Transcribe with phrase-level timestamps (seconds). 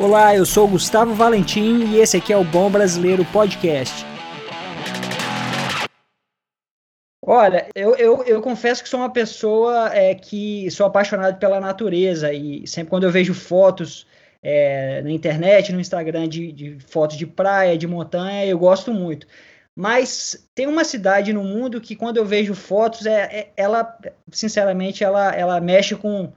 [0.00, 4.06] Olá, eu sou Gustavo Valentim e esse aqui é o Bom Brasileiro Podcast.
[7.20, 12.32] Olha, eu, eu, eu confesso que sou uma pessoa é, que sou apaixonado pela natureza
[12.32, 14.06] e sempre quando eu vejo fotos
[14.40, 19.26] é, na internet, no Instagram, de, de fotos de praia, de montanha, eu gosto muito.
[19.74, 23.98] Mas tem uma cidade no mundo que quando eu vejo fotos, é, é ela,
[24.30, 26.32] sinceramente, ela, ela mexe com,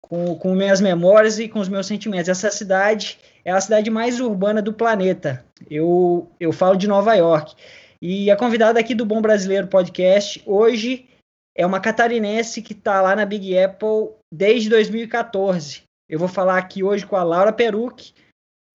[0.00, 2.28] com, com minhas memórias e com os meus sentimentos.
[2.28, 5.44] Essa cidade é a cidade mais urbana do planeta.
[5.70, 7.54] Eu, eu falo de Nova York.
[8.00, 11.08] E a convidada aqui do Bom Brasileiro Podcast hoje
[11.56, 15.82] é uma catarinense que está lá na Big Apple desde 2014.
[16.08, 18.12] Eu vou falar aqui hoje com a Laura Peruc,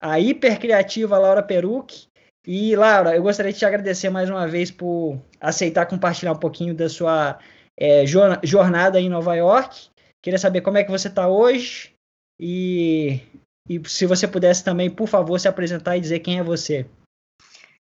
[0.02, 2.06] a hipercriativa Laura Peruc.
[2.44, 6.74] E, Laura, eu gostaria de te agradecer mais uma vez por aceitar compartilhar um pouquinho
[6.74, 7.38] da sua
[7.78, 8.04] é,
[8.42, 9.91] jornada em Nova York
[10.22, 11.92] Queria saber como é que você está hoje
[12.38, 13.20] e,
[13.68, 16.86] e se você pudesse também, por favor, se apresentar e dizer quem é você.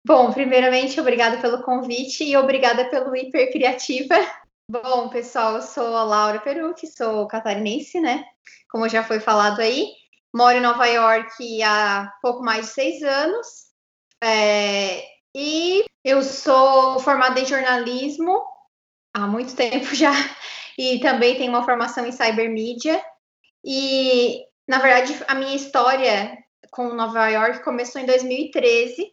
[0.06, 4.16] Bom, primeiramente, obrigada pelo convite e obrigada pelo Hiper Criativa.
[4.70, 8.24] Bom, pessoal, eu sou a Laura Perucci, sou catarinense, né?
[8.70, 9.88] Como já foi falado aí.
[10.34, 13.70] Moro em Nova York há pouco mais de seis anos.
[14.24, 15.04] É,
[15.36, 18.44] e eu sou formada em jornalismo
[19.14, 20.12] há muito tempo já
[20.80, 23.04] e também tenho uma formação em cybermídia.
[23.66, 26.38] E, na verdade, a minha história
[26.72, 29.02] com Nova York começou em 2013.
[29.02, 29.10] Uh,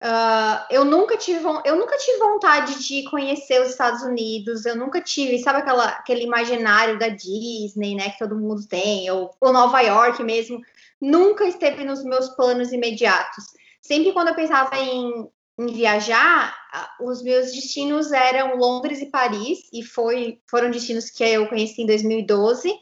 [0.00, 4.64] ah, eu nunca tive eu nunca tive vontade de conhecer os Estados Unidos.
[4.64, 9.34] Eu nunca tive, sabe aquela, aquele imaginário da Disney, né, que todo mundo tem, ou,
[9.40, 10.60] ou Nova York mesmo.
[11.00, 13.46] Nunca esteve nos meus planos imediatos.
[13.80, 15.28] Sempre quando eu pensava em
[15.58, 16.56] em viajar,
[17.00, 21.86] os meus destinos eram Londres e Paris, e foi, foram destinos que eu conheci em
[21.86, 22.72] 2012.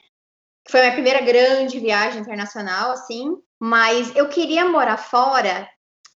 [0.68, 3.36] Foi a minha primeira grande viagem internacional, assim.
[3.58, 5.66] Mas eu queria morar fora.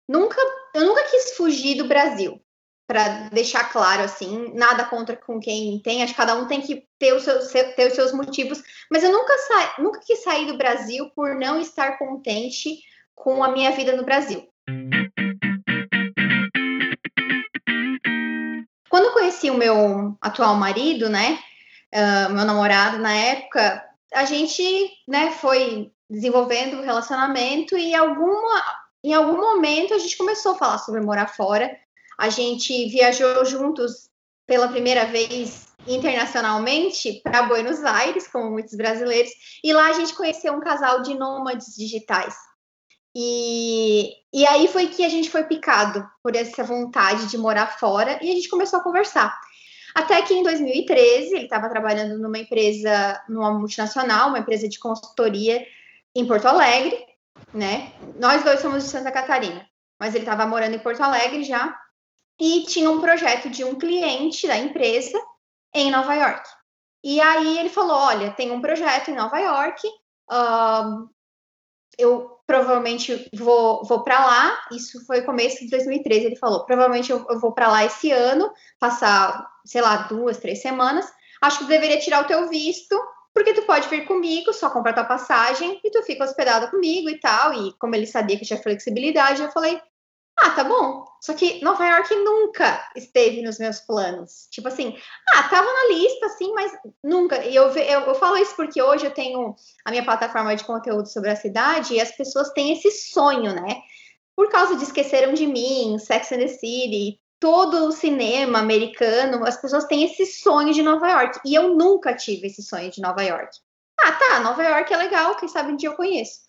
[0.09, 0.41] Nunca,
[0.75, 2.41] eu nunca quis fugir do Brasil,
[2.89, 4.53] para deixar claro, assim.
[4.55, 6.03] Nada contra com quem tem.
[6.03, 8.61] Acho que cada um tem que ter os seus, ter os seus motivos.
[8.91, 12.81] Mas eu nunca, sa, nunca quis sair do Brasil por não estar contente
[13.15, 14.49] com a minha vida no Brasil.
[18.99, 21.39] Quando eu conheci o meu atual marido, né,
[21.95, 23.81] uh, meu namorado na época,
[24.13, 28.61] a gente, né, foi desenvolvendo o relacionamento e alguma,
[29.05, 31.71] em algum momento a gente começou a falar sobre morar fora.
[32.19, 34.11] A gente viajou juntos
[34.49, 39.31] pela primeira vez internacionalmente para Buenos Aires, como muitos brasileiros,
[39.63, 42.35] e lá a gente conheceu um casal de nômades digitais.
[43.21, 48.17] E, e aí foi que a gente foi picado por essa vontade de morar fora
[48.23, 49.37] e a gente começou a conversar.
[49.93, 55.67] Até que em 2013 ele estava trabalhando numa empresa, numa multinacional, uma empresa de consultoria
[56.15, 56.97] em Porto Alegre,
[57.53, 57.93] né?
[58.21, 59.69] Nós dois somos de Santa Catarina,
[59.99, 61.77] mas ele estava morando em Porto Alegre já
[62.39, 65.19] e tinha um projeto de um cliente da empresa
[65.75, 66.49] em Nova York.
[67.03, 69.89] E aí ele falou: Olha, tem um projeto em Nova York,
[70.31, 71.11] uh,
[71.99, 74.59] eu provavelmente vou, vou para lá.
[74.73, 76.27] Isso foi começo de 2013.
[76.27, 80.63] Ele falou: provavelmente eu, eu vou para lá esse ano, passar, sei lá, duas, três
[80.63, 81.07] semanas.
[81.43, 82.99] Acho que tu deveria tirar o teu visto,
[83.35, 87.19] porque tu pode vir comigo, só comprar tua passagem e tu fica hospedado comigo e
[87.19, 87.53] tal.
[87.53, 89.81] E como ele sabia que tinha flexibilidade, eu falei:
[90.41, 91.05] ah, tá bom.
[91.21, 94.47] Só que Nova York nunca esteve nos meus planos.
[94.51, 94.97] Tipo assim,
[95.35, 96.73] ah, tava na lista, assim, mas
[97.03, 97.45] nunca.
[97.45, 99.55] E eu, eu, eu falo isso porque hoje eu tenho
[99.85, 103.83] a minha plataforma de conteúdo sobre a cidade e as pessoas têm esse sonho, né?
[104.37, 109.61] Por causa de Esqueceram de Mim, Sex and the City, todo o cinema americano, as
[109.61, 111.41] pessoas têm esse sonho de Nova York.
[111.45, 113.57] E eu nunca tive esse sonho de Nova York.
[114.01, 116.49] Ah, tá, Nova York é legal, quem sabe um dia eu conheço.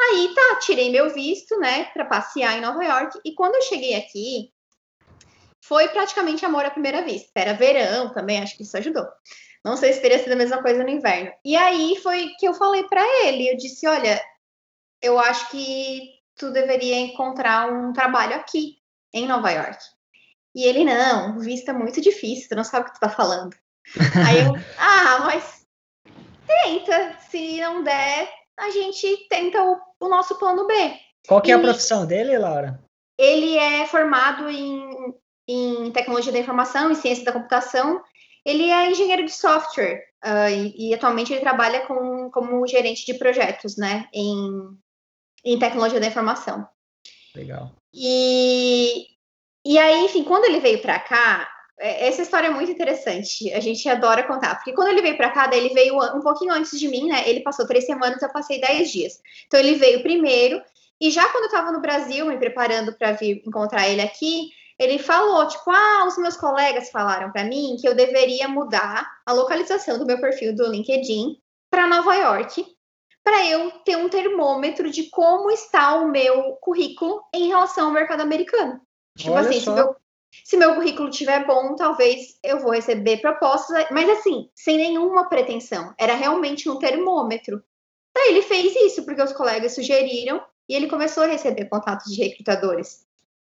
[0.00, 3.18] Aí tá, tirei meu visto, né, para passear em Nova York.
[3.24, 4.50] E quando eu cheguei aqui,
[5.60, 7.30] foi praticamente amor à primeira vista.
[7.34, 9.06] Era verão também, acho que isso ajudou.
[9.64, 11.30] Não sei se teria sido a mesma coisa no inverno.
[11.44, 14.20] E aí foi que eu falei para ele, eu disse, olha,
[15.02, 18.78] eu acho que tu deveria encontrar um trabalho aqui
[19.12, 19.78] em Nova York.
[20.54, 23.54] E ele, não, visto é muito difícil, tu não sabe o que tu tá falando.
[24.26, 25.66] aí eu, ah, mas
[26.46, 30.74] tenta, se não der, a gente tenta o, o nosso plano B.
[31.28, 32.82] Qual que é a profissão dele, Laura?
[33.18, 35.14] Ele é formado em,
[35.46, 38.02] em tecnologia da informação e ciência da computação.
[38.44, 43.14] Ele é engenheiro de software uh, e, e, atualmente ele trabalha com, como gerente de
[43.14, 44.40] projetos, né, em,
[45.44, 46.66] em tecnologia da informação.
[47.36, 47.72] Legal.
[47.94, 49.06] E,
[49.66, 51.48] e aí, enfim, quando ele veio para cá,
[51.80, 53.52] essa história é muito interessante.
[53.52, 54.56] A gente adora contar.
[54.56, 57.26] Porque quando ele veio para cá, daí ele veio um pouquinho antes de mim, né?
[57.26, 59.20] Ele passou três semanas, eu passei dez dias.
[59.46, 60.62] Então ele veio primeiro.
[61.00, 64.98] E já quando eu estava no Brasil, me preparando para vir encontrar ele aqui, ele
[64.98, 69.98] falou, tipo, ah, os meus colegas falaram para mim que eu deveria mudar a localização
[69.98, 71.38] do meu perfil do LinkedIn
[71.70, 72.66] para Nova York,
[73.22, 78.22] para eu ter um termômetro de como está o meu currículo em relação ao mercado
[78.22, 78.80] americano.
[79.16, 79.70] Tipo Olha assim, só.
[79.70, 79.96] se meu,
[80.44, 85.94] se meu currículo tiver bom, talvez eu vou receber propostas, mas assim, sem nenhuma pretensão.
[85.98, 87.62] Era realmente um termômetro.
[88.14, 92.22] Daí ele fez isso, porque os colegas sugeriram, e ele começou a receber contatos de
[92.22, 93.04] recrutadores.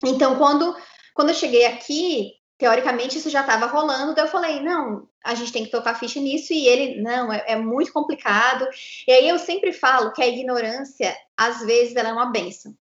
[0.05, 0.77] Então, quando,
[1.15, 5.53] quando eu cheguei aqui, teoricamente isso já estava rolando, daí eu falei, não, a gente
[5.53, 8.69] tem que tocar ficha nisso, e ele, não, é, é, muito complicado.
[9.07, 12.75] E aí eu sempre falo que a ignorância, às vezes, ela é uma benção.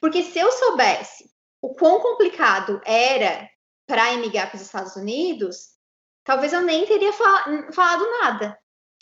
[0.00, 3.48] Porque se eu soubesse o quão complicado era
[3.86, 5.68] para emigrar para os Estados Unidos,
[6.24, 8.58] talvez eu nem teria fal falado nada.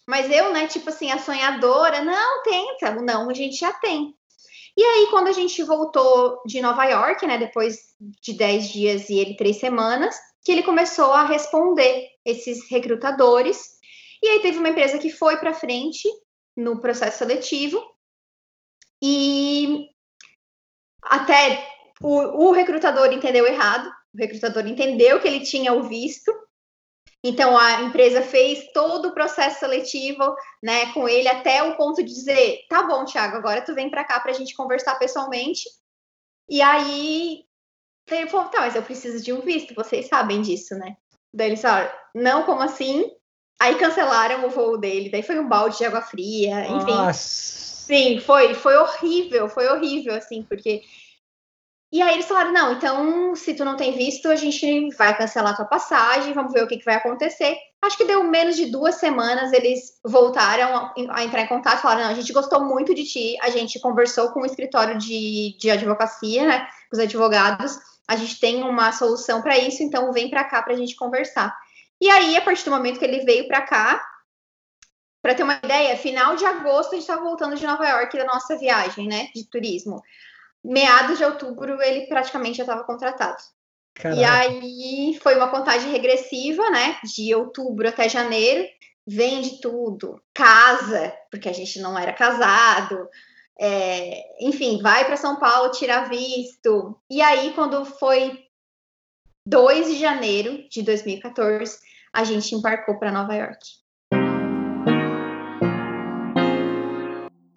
[0.08, 4.14] Mas eu, né, tipo assim, a sonhadora, não, tenta, não, a gente já tem.
[4.76, 7.78] E aí, quando a gente voltou de Nova York, né, depois
[8.22, 13.76] de 10 dias e ele três semanas, que ele começou a responder esses recrutadores.
[14.22, 16.08] E aí teve uma empresa que foi para frente
[16.56, 17.82] no processo seletivo
[19.02, 19.88] e
[21.02, 26.32] até o, o recrutador entendeu errado, o recrutador entendeu que ele tinha o visto,
[27.22, 32.12] então a empresa fez todo o processo seletivo, né, com ele até o ponto de
[32.12, 35.68] dizer, tá bom, Thiago, agora tu vem para cá para a gente conversar pessoalmente.
[36.48, 37.44] E aí
[38.08, 40.96] ele falou, tá, mas eu preciso de um visto, vocês sabem disso, né?
[41.34, 43.10] Daí eles falaram, não, como assim?
[43.58, 46.92] Aí cancelaram o voo dele, daí foi um balde de água fria, enfim.
[46.92, 47.66] Nossa.
[47.86, 50.82] Sim, foi, foi horrível, foi horrível, assim, porque
[51.96, 55.56] e aí eles falaram: não, então, se tu não tem visto, a gente vai cancelar
[55.56, 57.56] tua passagem, vamos ver o que, que vai acontecer.
[57.80, 62.10] Acho que deu menos de duas semanas, eles voltaram a, entrar em contato, falaram: não,
[62.10, 66.46] a gente gostou muito de ti, a gente conversou com o escritório de, de advocacia,
[66.46, 70.62] né, com os advogados, a gente tem uma solução para isso, então vem para cá
[70.62, 71.56] para a gente conversar.
[71.98, 74.06] E aí, a partir do momento que ele veio para cá,
[75.22, 78.24] para ter uma ideia, final de agosto a gente estava voltando de Nova York da
[78.26, 80.02] nossa viagem, né, de turismo
[80.66, 83.38] meados de outubro ele praticamente já estava contratado.
[83.94, 84.20] Caraca.
[84.20, 86.98] E aí foi uma contagem regressiva, né?
[87.02, 88.68] De outubro até janeiro,
[89.06, 93.08] vende tudo, casa, porque a gente não era casado,
[93.58, 96.98] é, enfim, vai para São Paulo tirar visto.
[97.10, 98.44] E aí, quando foi
[99.46, 101.78] 2 de janeiro de 2014,
[102.12, 103.58] a gente embarcou para Nova York.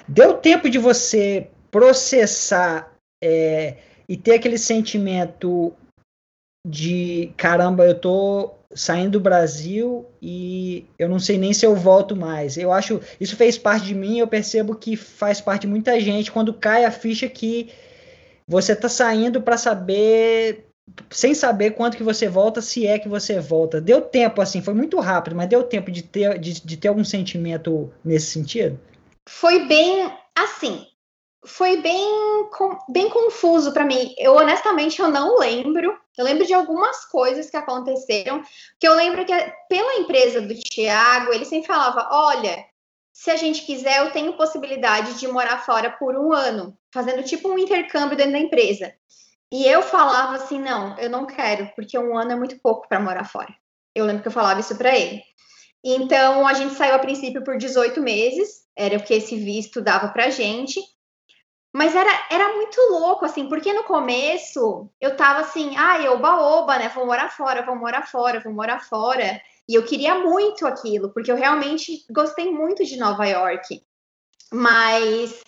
[0.07, 3.77] Deu tempo de você processar é,
[4.07, 5.73] e ter aquele sentimento
[6.67, 12.15] de caramba, eu tô saindo do Brasil e eu não sei nem se eu volto
[12.15, 12.57] mais.
[12.57, 16.31] Eu acho isso fez parte de mim, eu percebo que faz parte de muita gente
[16.31, 17.69] quando cai a ficha que
[18.47, 20.65] você tá saindo para saber
[21.09, 23.79] sem saber quanto que você volta, se é que você volta.
[23.79, 27.03] Deu tempo assim, foi muito rápido, mas deu tempo de ter de, de ter algum
[27.03, 28.79] sentimento nesse sentido?
[29.27, 30.85] Foi bem assim
[31.45, 32.49] foi bem,
[32.89, 34.13] bem confuso para mim.
[34.17, 35.97] Eu honestamente eu não lembro.
[36.17, 38.41] Eu lembro de algumas coisas que aconteceram,
[38.79, 39.33] que eu lembro que
[39.69, 42.65] pela empresa do Tiago, ele sempre falava: "Olha,
[43.13, 47.49] se a gente quiser, eu tenho possibilidade de morar fora por um ano, fazendo tipo
[47.49, 48.93] um intercâmbio dentro da empresa".
[49.51, 52.99] E eu falava assim: "Não, eu não quero, porque um ano é muito pouco para
[52.99, 53.53] morar fora".
[53.95, 55.21] Eu lembro que eu falava isso para ele.
[55.83, 60.09] Então, a gente saiu a princípio por 18 meses, era o que esse visto dava
[60.09, 60.81] pra gente.
[61.71, 66.79] Mas era, era muito louco, assim, porque no começo eu tava assim, ai, ah, oba-oba,
[66.79, 66.89] né?
[66.89, 69.39] Vou morar fora, vou morar fora, vou morar fora.
[69.67, 73.83] E eu queria muito aquilo, porque eu realmente gostei muito de Nova York.
[74.51, 75.43] Mas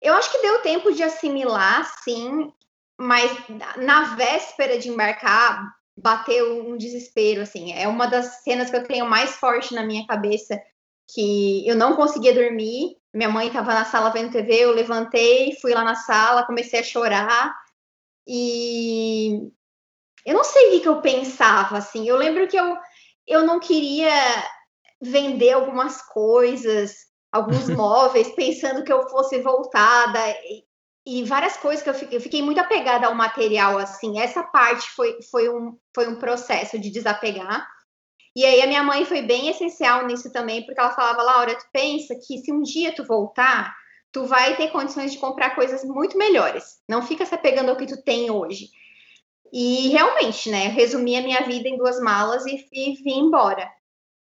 [0.00, 2.50] eu acho que deu tempo de assimilar, sim,
[2.98, 3.30] mas
[3.76, 7.72] na véspera de embarcar, bateu um desespero, assim.
[7.74, 10.58] É uma das cenas que eu tenho mais forte na minha cabeça,
[11.12, 15.72] que eu não conseguia dormir minha mãe estava na sala vendo TV, eu levantei, fui
[15.72, 17.54] lá na sala, comecei a chorar
[18.26, 19.50] e
[20.26, 22.08] eu não sei o que eu pensava, assim.
[22.08, 22.76] Eu lembro que eu,
[23.26, 24.10] eu não queria
[25.00, 26.94] vender algumas coisas,
[27.30, 30.64] alguns móveis, pensando que eu fosse voltada e,
[31.06, 34.18] e várias coisas que eu fiquei, eu fiquei muito apegada ao material, assim.
[34.18, 37.64] Essa parte foi, foi, um, foi um processo de desapegar.
[38.36, 41.66] E aí a minha mãe foi bem essencial nisso também, porque ela falava, Laura, tu
[41.72, 43.74] pensa que se um dia tu voltar,
[44.10, 46.80] tu vai ter condições de comprar coisas muito melhores.
[46.88, 48.70] Não fica se apegando ao que tu tem hoje.
[49.52, 53.70] E realmente, né, resumi a minha vida em duas malas e, e vim embora.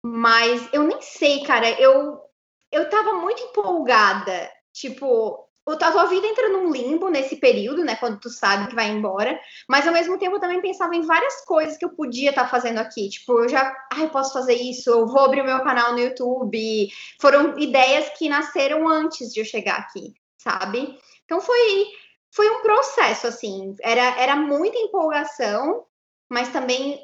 [0.04, 2.20] Mas eu nem sei, cara, eu
[2.70, 4.50] eu tava muito empolgada.
[4.72, 7.96] Tipo, a tua vida entra num limbo nesse período, né?
[7.96, 9.38] Quando tu sabe que vai embora.
[9.68, 12.48] Mas ao mesmo tempo eu também pensava em várias coisas que eu podia estar tá
[12.48, 13.08] fazendo aqui.
[13.08, 16.88] Tipo, eu já, ai, posso fazer isso, eu vou abrir o meu canal no YouTube.
[17.20, 20.98] Foram ideias que nasceram antes de eu chegar aqui, sabe?
[21.24, 21.86] Então foi
[22.34, 23.74] foi um processo, assim.
[23.80, 25.86] Era, era muita empolgação,
[26.28, 26.98] mas também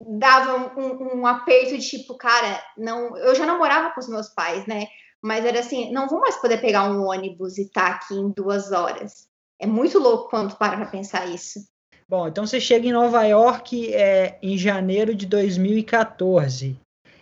[0.00, 4.28] dava um, um, aperto de tipo, cara, não, eu já não morava com os meus
[4.30, 4.88] pais, né?
[5.22, 8.30] Mas era assim, não vou mais poder pegar um ônibus e estar tá aqui em
[8.30, 9.28] duas horas.
[9.58, 11.60] É muito louco quando para pra pensar isso.
[12.08, 16.76] Bom, então você chega em Nova York é, em janeiro de 2014.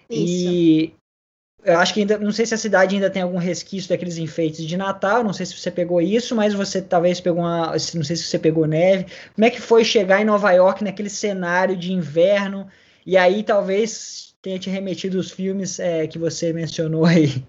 [0.09, 0.11] Isso.
[0.11, 0.95] E
[1.65, 4.65] eu acho que ainda, não sei se a cidade ainda tem algum resquício daqueles enfeites
[4.65, 8.17] de Natal, não sei se você pegou isso, mas você talvez pegou uma, não sei
[8.17, 9.07] se você pegou neve.
[9.35, 12.69] Como é que foi chegar em Nova York naquele cenário de inverno?
[13.05, 17.45] E aí talvez tenha te remetido os filmes é, que você mencionou aí.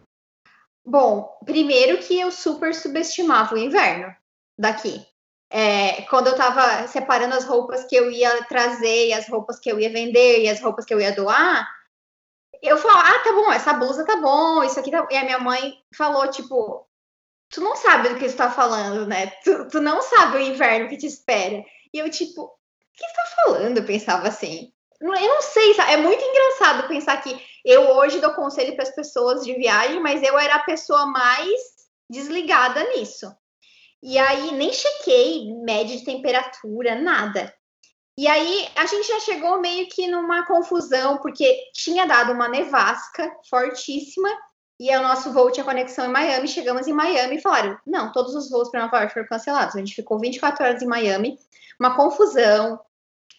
[0.86, 4.16] Bom, primeiro que eu super subestimava o inverno
[4.58, 5.06] daqui.
[5.52, 9.72] É, quando eu estava separando as roupas que eu ia trazer, e as roupas que
[9.72, 11.68] eu ia vender, e as roupas que eu ia doar,
[12.62, 15.40] eu falo, ah, tá bom, essa blusa tá bom, isso aqui tá E a minha
[15.40, 16.88] mãe falou, tipo,
[17.50, 19.28] tu não sabe do que tu tá falando, né?
[19.44, 21.64] Tu, tu não sabe o inverno que te espera.
[21.94, 22.50] E eu, tipo, o
[22.94, 23.78] que tu tá falando?
[23.78, 24.72] Eu pensava assim.
[25.02, 29.46] Eu não sei, é muito engraçado pensar que eu hoje dou conselho para as pessoas
[29.46, 31.60] de viagem, mas eu era a pessoa mais
[32.10, 33.32] desligada nisso.
[34.02, 37.54] E aí nem chequei média de temperatura, nada.
[38.18, 43.32] E aí a gente já chegou meio que numa confusão, porque tinha dado uma nevasca
[43.50, 44.30] fortíssima
[44.78, 46.48] e o nosso voo tinha conexão em Miami.
[46.48, 49.76] Chegamos em Miami e falaram: não, todos os voos para Nova York foram cancelados.
[49.76, 51.38] A gente ficou 24 horas em Miami,
[51.80, 52.80] uma confusão,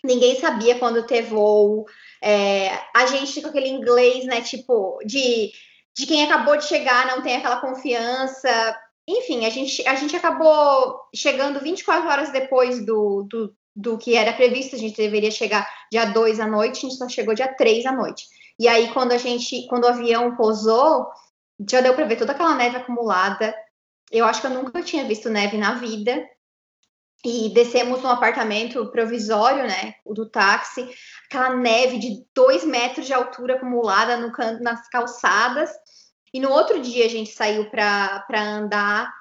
[0.04, 1.84] ninguém sabia quando ter voo.
[2.22, 5.52] É, a gente com aquele inglês, né, tipo, de,
[5.96, 8.76] de quem acabou de chegar, não tem aquela confiança.
[9.08, 14.32] Enfim, a gente, a gente acabou chegando 24 horas depois do, do, do que era
[14.32, 17.86] previsto, a gente deveria chegar dia 2 à noite, a gente só chegou dia 3
[17.86, 18.26] à noite.
[18.58, 21.06] E aí, quando a gente, quando o avião pousou,
[21.68, 23.54] já deu para ver toda aquela neve acumulada.
[24.10, 26.22] Eu acho que eu nunca tinha visto neve na vida.
[27.24, 30.88] E descemos no apartamento provisório, né, o do táxi,
[31.26, 35.70] aquela neve de dois metros de altura acumulada no canto, nas calçadas.
[36.32, 39.12] E no outro dia a gente saiu para andar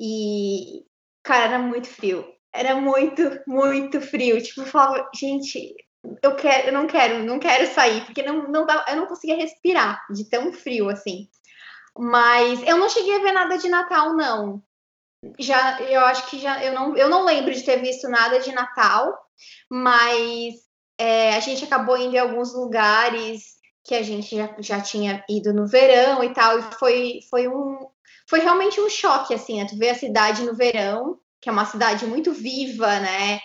[0.00, 0.84] e,
[1.22, 4.42] cara, era muito frio era muito, muito frio.
[4.42, 5.74] Tipo, eu falava, gente,
[6.22, 9.36] eu quero, eu não quero, não quero sair, porque não, não dá, eu não conseguia
[9.36, 11.28] respirar de tão frio assim.
[11.98, 14.62] Mas eu não cheguei a ver nada de Natal, não.
[15.38, 18.52] Já, eu acho que já, eu não, eu não lembro de ter visto nada de
[18.52, 19.12] Natal,
[19.70, 20.54] mas
[20.98, 25.52] é, a gente acabou indo em alguns lugares que a gente já, já tinha ido
[25.52, 27.78] no verão e tal, e foi, foi um,
[28.28, 29.66] foi realmente um choque, assim, né?
[29.68, 33.38] Tu vê a cidade no verão que é uma cidade muito viva, né?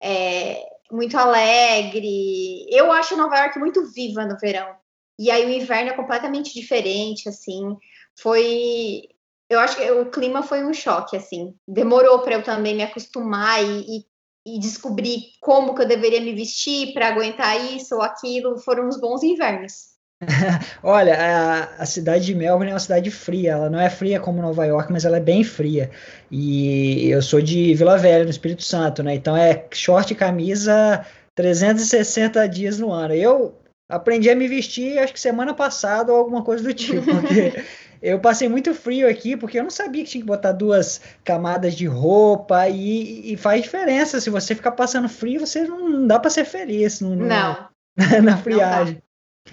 [0.00, 2.66] É, muito alegre.
[2.70, 4.76] Eu acho Nova York muito viva no verão.
[5.18, 7.76] E aí o inverno é completamente diferente, assim.
[8.16, 9.02] Foi.
[9.48, 11.54] Eu acho que o clima foi um choque, assim.
[11.66, 16.34] Demorou para eu também me acostumar e, e, e, descobrir como que eu deveria me
[16.34, 18.58] vestir para aguentar isso ou aquilo.
[18.58, 19.96] Foram uns bons invernos.
[20.82, 23.52] Olha, a, a, cidade de Melbourne é uma cidade fria.
[23.52, 25.90] Ela não é fria como Nova York, mas ela é bem fria.
[26.30, 29.14] E eu sou de Vila Velha, no Espírito Santo, né?
[29.14, 33.14] Então é short e camisa 360 dias no ano.
[33.14, 33.54] Eu
[33.88, 37.64] aprendi a me vestir, acho que semana passada ou alguma coisa do tipo, porque
[38.00, 41.74] eu passei muito frio aqui, porque eu não sabia que tinha que botar duas camadas
[41.74, 44.20] de roupa e, e faz diferença.
[44.20, 47.00] Se você ficar passando frio, você não, não dá para ser feliz.
[47.00, 47.68] No, não.
[48.22, 49.02] na friagem.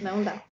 [0.00, 0.32] Não dá.
[0.32, 0.46] Não dá.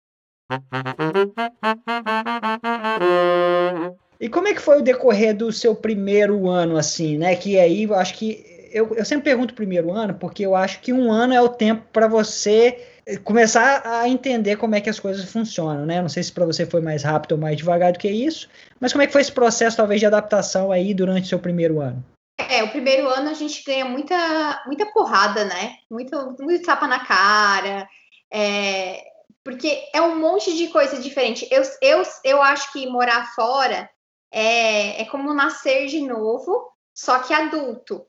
[4.21, 7.37] E como é que foi o decorrer do seu primeiro ano, assim, né?
[7.37, 8.53] Que aí eu acho que.
[8.73, 11.85] Eu, eu sempre pergunto primeiro ano, porque eu acho que um ano é o tempo
[11.93, 12.85] para você
[13.23, 16.01] começar a entender como é que as coisas funcionam, né?
[16.01, 18.49] Não sei se para você foi mais rápido ou mais devagar do que isso,
[18.81, 21.81] mas como é que foi esse processo, talvez, de adaptação aí durante o seu primeiro
[21.81, 22.05] ano?
[22.39, 25.77] É, o primeiro ano a gente ganha muita, muita porrada, né?
[25.91, 27.89] Muito, muito tapa na cara.
[28.33, 29.03] É,
[29.45, 31.47] porque é um monte de coisa diferente.
[31.51, 33.89] Eu, eu, eu acho que morar fora
[34.33, 38.05] é, é como nascer de novo, só que adulto.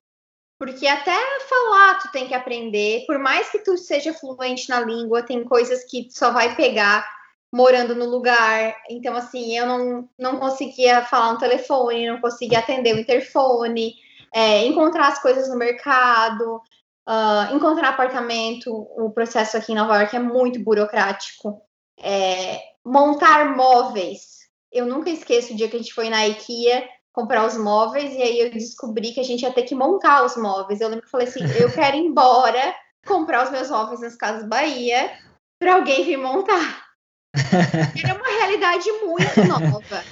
[0.57, 5.23] Porque até falar tu tem que aprender, por mais que tu seja fluente na língua,
[5.23, 7.05] tem coisas que só vai pegar
[7.51, 8.75] morando no lugar.
[8.89, 13.95] Então, assim, eu não, não conseguia falar no telefone, não conseguia atender o interfone,
[14.33, 16.61] é, encontrar as coisas no mercado.
[17.07, 21.61] Uh, encontrar apartamento, o processo aqui em Nova York é muito burocrático.
[21.99, 24.49] É, montar móveis.
[24.71, 28.21] Eu nunca esqueço o dia que a gente foi na IKEA comprar os móveis e
[28.21, 30.81] aí eu descobri que a gente ia ter que montar os móveis.
[30.81, 32.75] Eu lembro que eu falei assim: eu quero ir embora,
[33.07, 35.17] comprar os meus móveis nas Casas Bahia
[35.57, 36.85] para alguém vir montar.
[38.03, 40.03] Era uma realidade muito nova.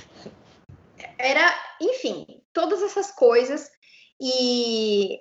[1.20, 3.70] Era, enfim, todas essas coisas.
[4.20, 5.20] E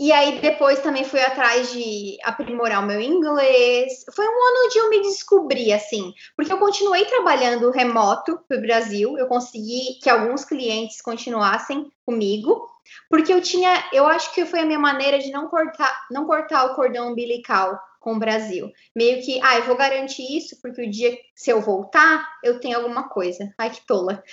[0.00, 4.02] e aí depois também fui atrás de aprimorar o meu inglês.
[4.16, 8.62] Foi um ano de eu me descobrir, assim, porque eu continuei trabalhando remoto para o
[8.62, 9.18] Brasil.
[9.18, 12.66] Eu consegui que alguns clientes continuassem comigo,
[13.10, 16.64] porque eu tinha, eu acho que foi a minha maneira de não cortar, não cortar
[16.64, 18.72] o cordão umbilical com o Brasil.
[18.96, 22.78] Meio que, ah, eu vou garantir isso, porque o dia se eu voltar, eu tenho
[22.78, 23.52] alguma coisa.
[23.58, 24.24] Ai, que tola.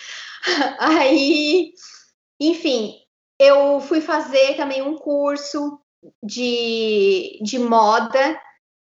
[0.79, 1.73] Aí,
[2.39, 2.93] enfim,
[3.39, 5.79] eu fui fazer também um curso
[6.23, 8.39] de, de moda,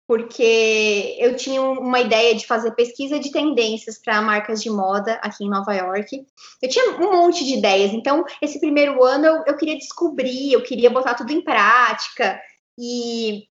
[0.06, 5.44] porque eu tinha uma ideia de fazer pesquisa de tendências para marcas de moda aqui
[5.44, 6.26] em Nova York.
[6.60, 10.62] Eu tinha um monte de ideias, então esse primeiro ano eu, eu queria descobrir, eu
[10.64, 12.40] queria botar tudo em prática.
[12.76, 13.44] E,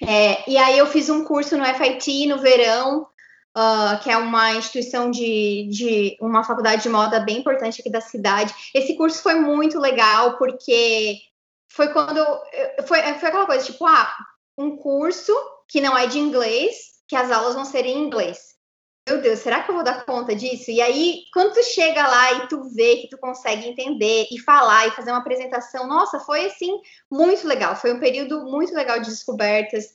[0.00, 3.08] é, e aí eu fiz um curso no FIT no verão,
[3.56, 8.00] uh, que é uma instituição de, de uma faculdade de moda bem importante aqui da
[8.00, 8.54] cidade.
[8.74, 11.18] Esse curso foi muito legal, porque
[11.68, 12.24] foi quando.
[12.86, 14.14] Foi, foi aquela coisa, tipo, ah,
[14.56, 15.32] um curso
[15.68, 16.76] que não é de inglês,
[17.06, 18.48] que as aulas vão ser em inglês.
[19.08, 20.70] Meu Deus, será que eu vou dar conta disso?
[20.70, 24.86] E aí, quando tu chega lá e tu vê que tu consegue entender e falar
[24.86, 26.78] e fazer uma apresentação, nossa, foi assim
[27.10, 27.74] muito legal.
[27.74, 29.86] Foi um período muito legal de descobertas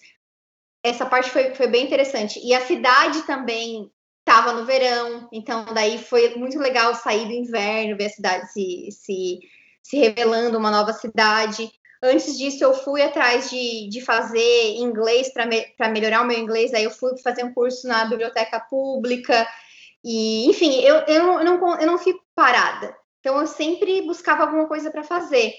[0.83, 2.39] essa parte foi, foi bem interessante.
[2.43, 7.97] E a cidade também estava no verão, então daí foi muito legal sair do inverno,
[7.97, 9.39] ver a cidade se, se,
[9.81, 11.71] se revelando uma nova cidade.
[12.01, 16.73] Antes disso, eu fui atrás de, de fazer inglês para me, melhorar o meu inglês,
[16.73, 19.47] aí eu fui fazer um curso na biblioteca pública,
[20.03, 22.95] e enfim, eu, eu, eu, não, eu não fico parada.
[23.19, 25.53] Então, eu sempre buscava alguma coisa para fazer.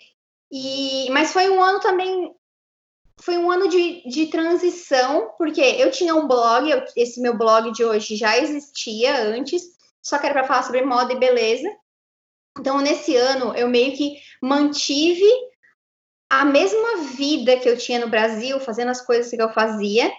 [0.52, 2.30] E, mas foi um ano também
[3.20, 7.72] foi um ano de, de transição, porque eu tinha um blog, eu, esse meu blog
[7.72, 9.62] de hoje já existia antes,
[10.02, 11.68] só que era para falar sobre moda e beleza.
[12.58, 15.28] Então, nesse ano, eu meio que mantive
[16.30, 20.12] a mesma vida que eu tinha no Brasil, fazendo as coisas que eu fazia,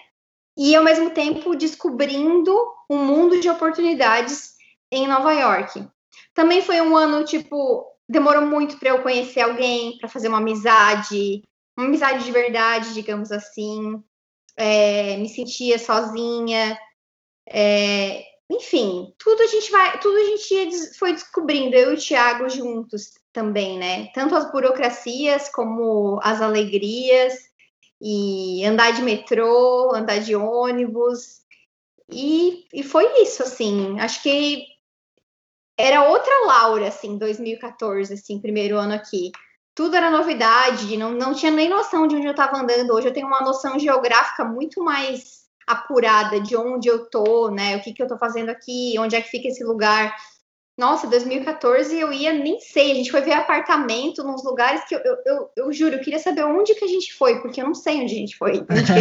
[0.56, 2.56] e ao mesmo tempo descobrindo
[2.88, 4.54] um mundo de oportunidades
[4.90, 5.86] em Nova York.
[6.34, 11.42] Também foi um ano, tipo, demorou muito para eu conhecer alguém, para fazer uma amizade,
[11.76, 14.02] uma amizade de verdade, digamos assim.
[14.56, 16.78] É, me sentia sozinha.
[17.48, 22.48] É, enfim, tudo a gente vai, tudo a gente foi descobrindo, eu e o Thiago
[22.48, 24.08] juntos também, né?
[24.14, 27.34] Tanto as burocracias como as alegrias,
[28.00, 31.40] e andar de metrô, andar de ônibus.
[32.10, 33.98] E, e foi isso, assim.
[34.00, 34.64] Acho que
[35.78, 39.32] era outra Laura, assim, 2014, assim, primeiro ano aqui
[39.76, 42.94] tudo era novidade, não, não tinha nem noção de onde eu estava andando.
[42.94, 47.76] Hoje eu tenho uma noção geográfica muito mais apurada de onde eu tô, né?
[47.76, 50.16] O que, que eu tô fazendo aqui, onde é que fica esse lugar.
[50.78, 55.00] Nossa, 2014 eu ia, nem sei, a gente foi ver apartamento nos lugares que eu,
[55.04, 57.74] eu, eu, eu juro, eu queria saber onde que a gente foi, porque eu não
[57.74, 59.00] sei onde a gente foi, a gente foi,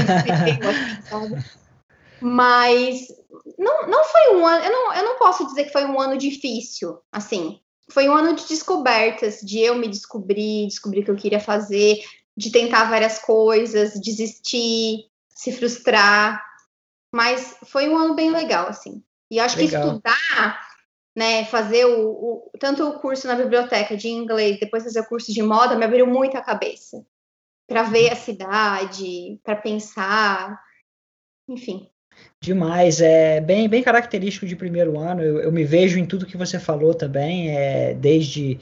[2.20, 3.08] Mas
[3.58, 6.18] não, não foi um ano, eu não, eu não posso dizer que foi um ano
[6.18, 11.15] difícil, assim, foi um ano de descobertas, de eu me descobrir, descobrir o que eu
[11.15, 12.00] queria fazer,
[12.36, 16.43] de tentar várias coisas, desistir, se frustrar.
[17.13, 19.04] Mas foi um ano bem legal, assim.
[19.30, 19.82] E acho legal.
[19.82, 20.67] que estudar,
[21.15, 25.32] né, fazer o, o, tanto o curso na biblioteca de inglês, depois fazer o curso
[25.32, 27.06] de moda, me abriu muito a cabeça
[27.67, 30.60] para ver a cidade, para pensar,
[31.48, 31.89] enfim.
[32.46, 35.20] Demais, é bem, bem característico de primeiro ano.
[35.24, 38.60] Eu, eu me vejo em tudo que você falou também, é, desde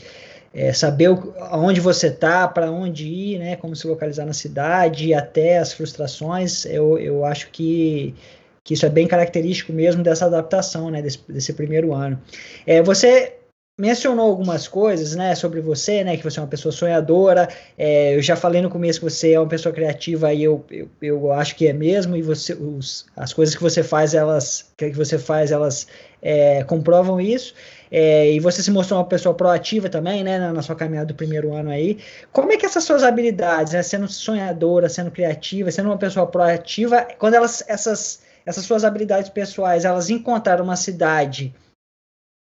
[0.54, 5.13] é, saber o, aonde você está, para onde ir, né, como se localizar na cidade,
[5.13, 6.65] até as frustrações.
[6.65, 8.15] Eu, eu acho que,
[8.63, 12.17] que isso é bem característico mesmo dessa adaptação, né, desse, desse primeiro ano.
[12.65, 13.34] É, você
[13.77, 17.49] mencionou algumas coisas, né, sobre você, né, que você é uma pessoa sonhadora.
[17.75, 20.89] É, eu já falei no começo que você é uma pessoa criativa e eu, eu,
[21.01, 22.15] eu acho que é mesmo.
[22.15, 25.88] E você, os, as coisas que você faz, elas, que você faz, elas
[26.21, 27.55] é, comprovam isso.
[27.89, 31.15] É, e você se mostrou uma pessoa proativa também, né, na, na, sua caminhada do
[31.15, 31.97] primeiro ano aí.
[32.31, 37.07] Como é que essas suas habilidades, né, sendo sonhadora, sendo criativa, sendo uma pessoa proativa,
[37.17, 41.53] quando elas, essas, essas suas habilidades pessoais, elas encontraram uma cidade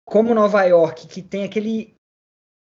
[0.05, 1.95] como Nova York, que tem aquele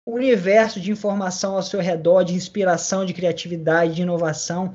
[0.07, 4.75] universo de informação ao seu redor, de inspiração, de criatividade, de inovação.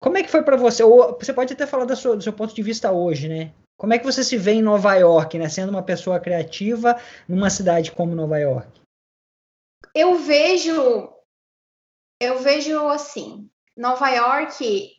[0.00, 0.82] como é que foi para você?
[0.82, 3.52] Ou você pode até falar sua, do seu ponto de vista hoje, né?
[3.76, 5.48] Como é que você se vê em Nova York, né?
[5.48, 8.80] Sendo uma pessoa criativa numa cidade como Nova York?
[9.94, 11.12] Eu vejo,
[12.20, 14.90] eu vejo assim, Nova York,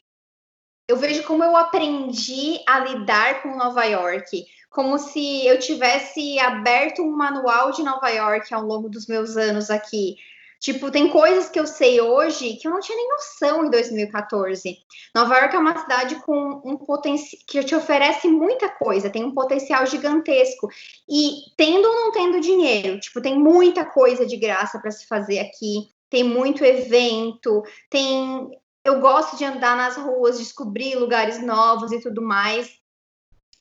[0.87, 7.03] eu vejo como eu aprendi a lidar com Nova York, como se eu tivesse aberto
[7.03, 10.15] um manual de Nova York ao longo dos meus anos aqui.
[10.62, 14.77] Tipo, tem coisas que eu sei hoje que eu não tinha nem noção em 2014.
[15.13, 19.34] Nova York é uma cidade com um potencial que te oferece muita coisa, tem um
[19.34, 20.69] potencial gigantesco.
[21.10, 25.39] E tendo ou não tendo dinheiro, tipo, tem muita coisa de graça para se fazer
[25.39, 28.51] aqui, tem muito evento, tem
[28.86, 32.69] eu gosto de andar nas ruas, descobrir lugares novos e tudo mais.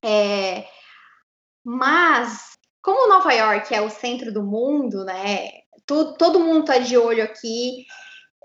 [0.02, 0.66] É...
[1.64, 5.60] Mas, como Nova York é o centro do mundo, né?
[5.90, 7.84] todo, todo mundo tá de olho aqui.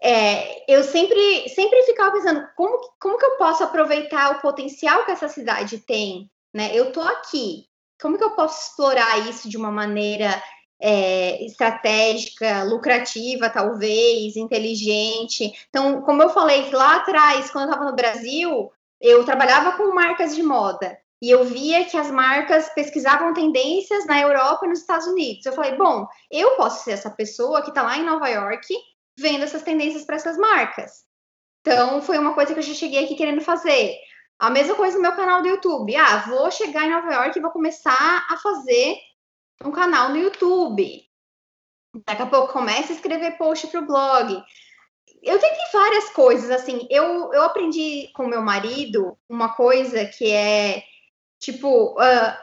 [0.01, 5.11] É, eu sempre, sempre ficava pensando como, como que eu posso aproveitar o potencial que
[5.11, 6.71] essa cidade tem, né?
[6.73, 7.65] Eu tô aqui,
[8.01, 10.41] como que eu posso explorar isso de uma maneira
[10.81, 15.53] é, estratégica, lucrativa, talvez, inteligente.
[15.69, 20.35] Então, como eu falei lá atrás, quando eu estava no Brasil, eu trabalhava com marcas
[20.35, 25.07] de moda e eu via que as marcas pesquisavam tendências na Europa e nos Estados
[25.07, 25.45] Unidos.
[25.45, 28.67] Eu falei, bom, eu posso ser essa pessoa que está lá em Nova York
[29.17, 31.05] vendo essas tendências para essas marcas.
[31.61, 33.95] Então, foi uma coisa que eu já cheguei aqui querendo fazer.
[34.37, 35.95] A mesma coisa no meu canal do YouTube.
[35.95, 38.97] Ah, vou chegar em Nova York e vou começar a fazer
[39.63, 41.01] um canal no YouTube.
[42.05, 44.43] Daqui a pouco começa a escrever post para o blog.
[45.23, 46.85] Eu tentei várias coisas, assim.
[46.89, 50.83] Eu, eu aprendi com meu marido uma coisa que é
[51.39, 52.37] Tipo, uh,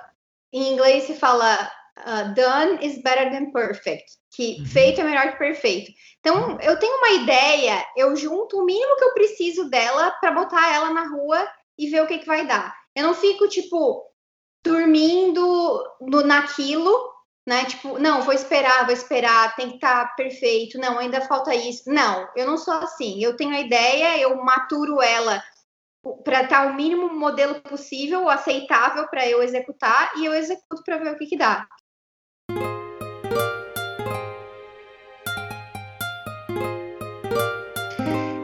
[0.53, 4.67] em inglês se fala uh, done is better than perfect, que uhum.
[4.67, 5.93] feito é melhor que perfeito.
[6.21, 10.73] Então, eu tenho uma ideia, eu junto o mínimo que eu preciso dela para botar
[10.73, 12.75] ela na rua e ver o que, que vai dar.
[12.95, 14.05] Eu não fico, tipo,
[14.63, 17.13] dormindo no, naquilo,
[17.47, 17.65] né?
[17.65, 21.91] Tipo, não, vou esperar, vou esperar, tem que estar tá perfeito, não, ainda falta isso.
[21.91, 23.23] Não, eu não sou assim.
[23.23, 25.43] Eu tenho a ideia, eu maturo ela
[26.25, 31.13] para estar o mínimo modelo possível, aceitável para eu executar, e eu executo para ver
[31.13, 31.67] o que, que dá.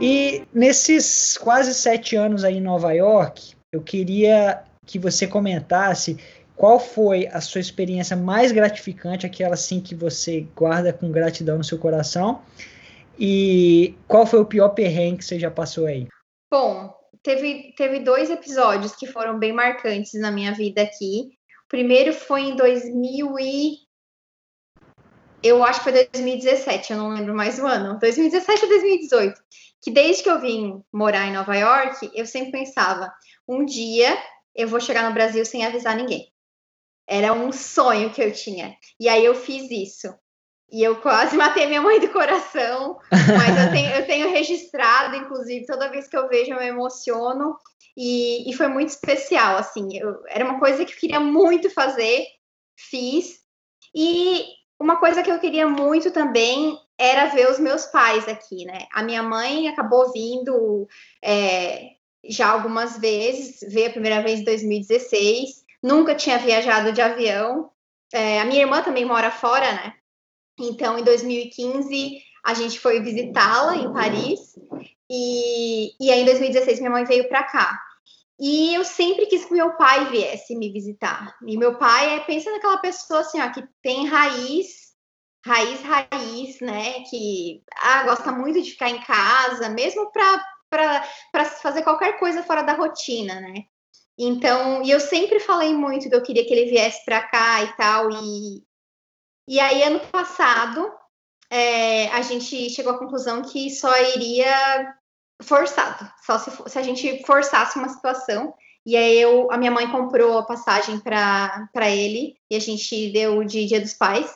[0.01, 6.17] E nesses quase sete anos aí em Nova York, eu queria que você comentasse
[6.55, 11.65] qual foi a sua experiência mais gratificante, aquela assim que você guarda com gratidão no
[11.65, 12.43] seu coração,
[13.19, 16.07] e qual foi o pior perrengue que você já passou aí?
[16.51, 16.98] Bom,
[17.29, 21.29] teve, teve dois episódios que foram bem marcantes na minha vida aqui.
[21.67, 23.77] O primeiro foi em 2000 e...
[25.43, 27.99] Eu acho que foi 2017, eu não lembro mais o ano.
[27.99, 29.41] 2017 ou 2018.
[29.83, 33.13] Que desde que eu vim morar em Nova York, eu sempre pensava,
[33.47, 34.17] um dia
[34.55, 36.33] eu vou chegar no Brasil sem avisar ninguém.
[37.07, 38.75] Era um sonho que eu tinha.
[38.99, 40.13] E aí eu fiz isso.
[40.71, 45.67] E eu quase matei minha mãe do coração, mas eu tenho, eu tenho registrado, inclusive,
[45.67, 47.57] toda vez que eu vejo eu me emociono.
[47.97, 49.99] E, e foi muito especial, assim.
[49.99, 52.25] Eu, era uma coisa que eu queria muito fazer,
[52.77, 53.41] fiz.
[53.95, 54.45] E
[54.79, 58.87] uma coisa que eu queria muito também era ver os meus pais aqui, né?
[58.93, 60.87] A minha mãe acabou vindo
[61.23, 61.91] é,
[62.29, 67.71] já algumas vezes, veio a primeira vez em 2016, nunca tinha viajado de avião.
[68.13, 69.95] É, a minha irmã também mora fora, né?
[70.59, 74.59] Então, em 2015, a gente foi visitá-la em Paris.
[75.11, 77.79] E, e aí, em 2016, minha mãe veio para cá.
[78.41, 81.37] E eu sempre quis que meu pai viesse me visitar.
[81.47, 84.93] E meu pai é, pensa naquela pessoa assim, ó, que tem raiz,
[85.45, 87.01] raiz, raiz, né?
[87.11, 92.75] Que ah, gosta muito de ficar em casa, mesmo para fazer qualquer coisa fora da
[92.75, 93.65] rotina, né?
[94.17, 97.77] Então, e eu sempre falei muito que eu queria que ele viesse para cá e
[97.77, 98.63] tal, e,
[99.49, 100.93] e aí, ano passado,
[101.51, 104.95] é, a gente chegou à conclusão que só iria
[105.43, 108.55] forçado, só se, se a gente forçasse uma situação.
[108.85, 113.43] E aí eu, a minha mãe comprou a passagem para ele e a gente deu
[113.45, 114.31] de Dia dos Pais.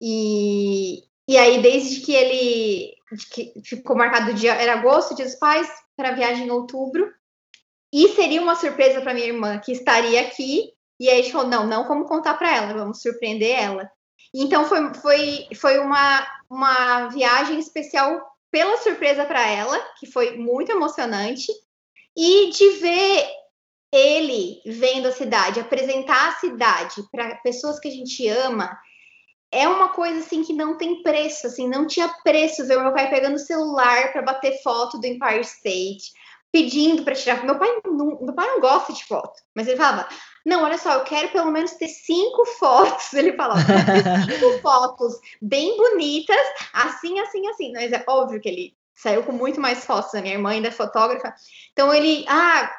[0.00, 2.98] E, e aí, desde que ele
[3.30, 7.12] que ficou marcado o dia, era agosto, Dia dos Pais, para viagem em outubro.
[7.92, 10.72] E seria uma surpresa para minha irmã, que estaria aqui.
[11.00, 13.90] E aí a gente falou: não, não vamos contar para ela, vamos surpreender ela.
[14.34, 20.72] Então foi, foi, foi uma, uma viagem especial pela surpresa para ela, que foi muito
[20.72, 21.52] emocionante,
[22.16, 23.28] e de ver
[23.92, 28.78] ele vendo a cidade, apresentar a cidade para pessoas que a gente ama,
[29.50, 33.08] é uma coisa assim que não tem preço, assim, não tinha preço ver meu pai
[33.08, 36.12] pegando o celular para bater foto do Empire State,
[36.52, 37.44] pedindo para tirar.
[37.44, 40.08] Meu pai, não, meu pai não gosta de foto, mas ele falava:
[40.44, 43.12] Não, olha só, eu quero pelo menos ter cinco fotos.
[43.12, 43.60] Ele falava:
[44.26, 46.36] cinco fotos bem bonitas,
[46.72, 47.72] assim, assim, assim.
[47.72, 50.14] Mas é óbvio que ele saiu com muito mais fotos.
[50.14, 51.34] A minha irmã ainda é fotógrafa.
[51.72, 52.70] Então ele, ah,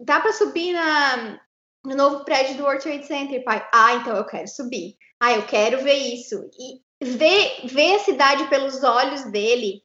[0.00, 1.38] dá para subir na,
[1.84, 3.66] no novo prédio do World Trade Center, pai.
[3.72, 4.96] Ah, então eu quero subir.
[5.20, 6.48] Ah, eu quero ver isso.
[6.58, 9.82] E ver, ver a cidade pelos olhos dele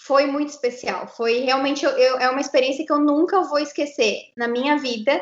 [0.00, 1.08] foi muito especial.
[1.08, 5.20] Foi realmente eu, eu, é uma experiência que eu nunca vou esquecer na minha vida.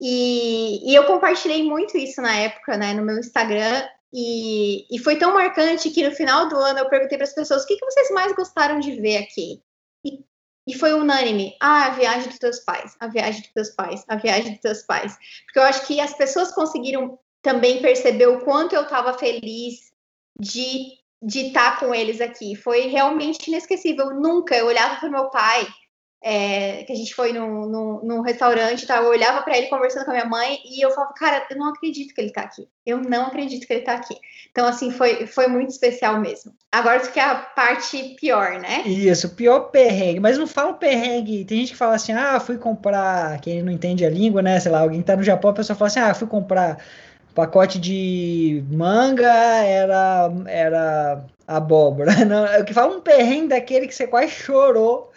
[0.00, 3.86] E, e eu compartilhei muito isso na época, né, no meu Instagram.
[4.12, 7.64] E, e foi tão marcante que no final do ano eu perguntei para as pessoas
[7.64, 9.62] o que, que vocês mais gostaram de ver aqui.
[10.04, 10.20] E,
[10.68, 11.56] e foi unânime.
[11.60, 14.82] Ah, a viagem dos teus pais, a viagem dos teus pais, a viagem dos teus
[14.82, 15.16] pais.
[15.44, 19.92] Porque eu acho que as pessoas conseguiram também perceber o quanto eu estava feliz
[20.38, 22.54] de de estar com eles aqui.
[22.54, 24.14] Foi realmente inesquecível.
[24.14, 25.66] Nunca eu olhava para meu pai,
[26.28, 28.96] é, que a gente foi num, num, num restaurante, tá?
[28.96, 31.68] eu olhava para ele conversando com a minha mãe e eu falava, cara, eu não
[31.68, 32.66] acredito que ele está aqui.
[32.84, 34.16] Eu não acredito que ele está aqui.
[34.50, 36.52] Então, assim, foi, foi muito especial mesmo.
[36.72, 38.82] Agora isso que é a parte pior, né?
[38.86, 40.18] Isso, pior perrengue.
[40.18, 41.44] Mas não fala perrengue.
[41.44, 43.40] Tem gente que fala assim, ah, fui comprar.
[43.40, 44.58] Quem não entende a língua, né?
[44.58, 46.78] Sei lá, alguém tá no Japão, a pessoa fala assim, ah, fui comprar
[47.36, 52.12] pacote de manga era, era abóbora.
[52.26, 55.12] Não, é o que fala um perrengue daquele que você quase chorou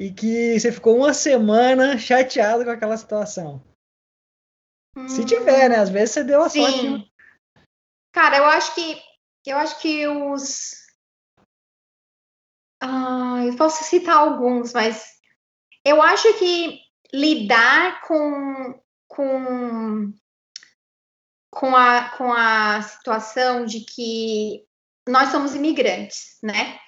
[0.00, 3.62] e que você ficou uma semana chateado com aquela situação.
[4.96, 5.76] Hum, Se tiver, né?
[5.76, 6.62] Às vezes você deu a sim.
[6.62, 7.12] sorte.
[8.10, 8.98] Cara, eu acho que
[9.46, 10.72] eu acho que os
[12.82, 15.20] ah, eu posso citar alguns, mas
[15.84, 16.80] eu acho que
[17.12, 20.14] lidar com, com
[21.52, 24.66] com a, com a situação de que
[25.06, 26.78] nós somos imigrantes, né?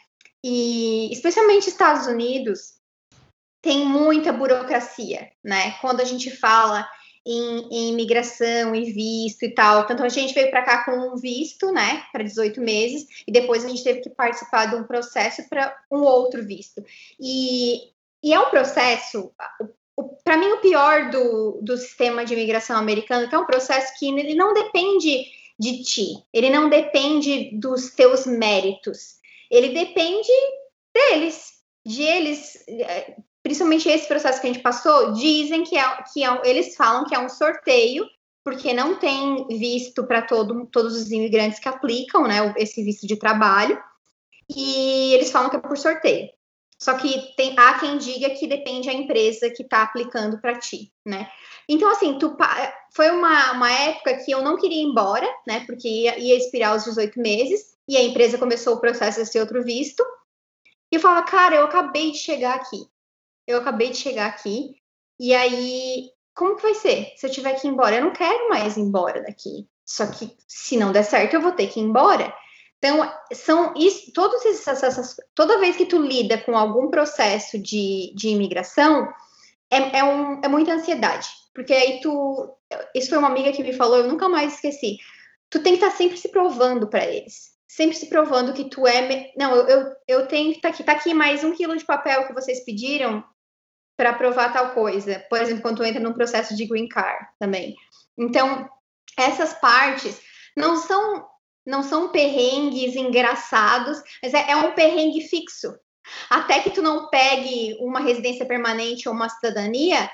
[0.42, 2.80] E especialmente Estados Unidos
[3.62, 5.76] tem muita burocracia, né?
[5.80, 6.86] Quando a gente fala
[7.24, 11.16] em, em imigração e visto e tal, tanto a gente veio para cá com um
[11.16, 15.48] visto, né, para 18 meses, e depois a gente teve que participar de um processo
[15.48, 16.84] para um outro visto.
[17.20, 19.32] E, e é um processo,
[20.24, 24.34] para mim, o pior do, do sistema de imigração americano é um processo que ele
[24.34, 25.24] não depende
[25.58, 30.32] de ti, ele não depende dos teus méritos, ele depende
[30.92, 31.52] deles,
[31.86, 36.40] de eles, é, principalmente esse processo que a gente passou, dizem que, é, que é,
[36.44, 38.06] eles falam que é um sorteio,
[38.44, 43.16] porque não tem visto para todo, todos os imigrantes que aplicam, né, esse visto de
[43.16, 43.80] trabalho,
[44.54, 46.28] e eles falam que é por sorteio.
[46.78, 50.92] Só que tem, há quem diga que depende da empresa que está aplicando para ti,
[51.06, 51.30] né?
[51.68, 52.36] Então, assim, tu,
[52.92, 55.64] foi uma, uma época que eu não queria ir embora, né?
[55.64, 59.62] Porque ia, ia expirar os 18 meses, e a empresa começou o processo desse outro
[59.62, 60.02] visto.
[60.90, 62.86] E eu falava, cara, eu acabei de chegar aqui.
[63.46, 64.76] Eu acabei de chegar aqui.
[65.18, 67.96] E aí, como que vai ser se eu tiver que ir embora?
[67.96, 69.68] Eu não quero mais ir embora daqui.
[69.84, 72.32] Só que se não der certo, eu vou ter que ir embora.
[72.78, 78.12] Então, são isso, todos esses, essas, toda vez que tu lida com algum processo de,
[78.16, 79.08] de imigração,
[79.70, 81.28] é, é, um, é muita ansiedade.
[81.54, 82.56] Porque aí tu.
[82.94, 84.96] Isso foi uma amiga que me falou, eu nunca mais esqueci.
[85.50, 87.52] Tu tem que estar tá sempre se provando para eles.
[87.68, 89.32] Sempre se provando que tu é.
[89.36, 90.84] Não, eu, eu, eu tenho que estar tá aqui.
[90.84, 93.22] Tá aqui mais um quilo de papel que vocês pediram
[94.02, 95.24] para provar tal coisa.
[95.30, 97.76] Por exemplo, quando entra num processo de green card também.
[98.18, 98.68] Então,
[99.16, 100.20] essas partes
[100.56, 101.30] não são
[101.64, 105.72] não são perrengues engraçados, mas é, é, um perrengue fixo.
[106.28, 110.10] Até que tu não pegue uma residência permanente ou uma cidadania,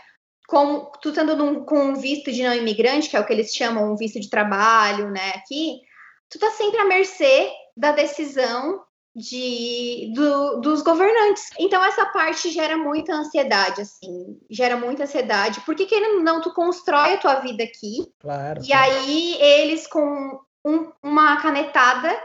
[0.47, 3.55] como tu estando num, com um visto de não imigrante, que é o que eles
[3.55, 5.81] chamam um visto de trabalho, né, aqui,
[6.29, 8.85] tu tá sempre à mercê da decisão
[9.19, 11.51] de, do, dos governantes.
[11.59, 17.15] Então, essa parte gera muita ansiedade, assim, gera muita ansiedade, porque querendo não, tu constrói
[17.15, 18.07] a tua vida aqui.
[18.21, 18.63] Claro.
[18.65, 22.17] E aí, eles com um, uma canetada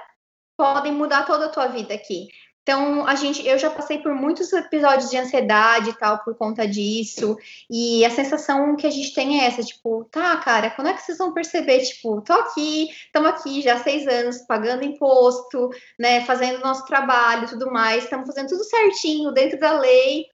[0.55, 2.27] podem mudar toda a tua vida aqui.
[2.63, 6.65] Então, a gente, eu já passei por muitos episódios de ansiedade e tal por conta
[6.65, 7.37] disso.
[7.69, 11.01] E a sensação que a gente tem é essa, tipo, tá, cara, quando é que
[11.01, 11.81] vocês vão perceber?
[11.81, 17.43] Tipo, tô aqui, estamos aqui já há seis anos, pagando imposto, né, fazendo nosso trabalho
[17.43, 20.25] e tudo mais, estamos fazendo tudo certinho, dentro da lei.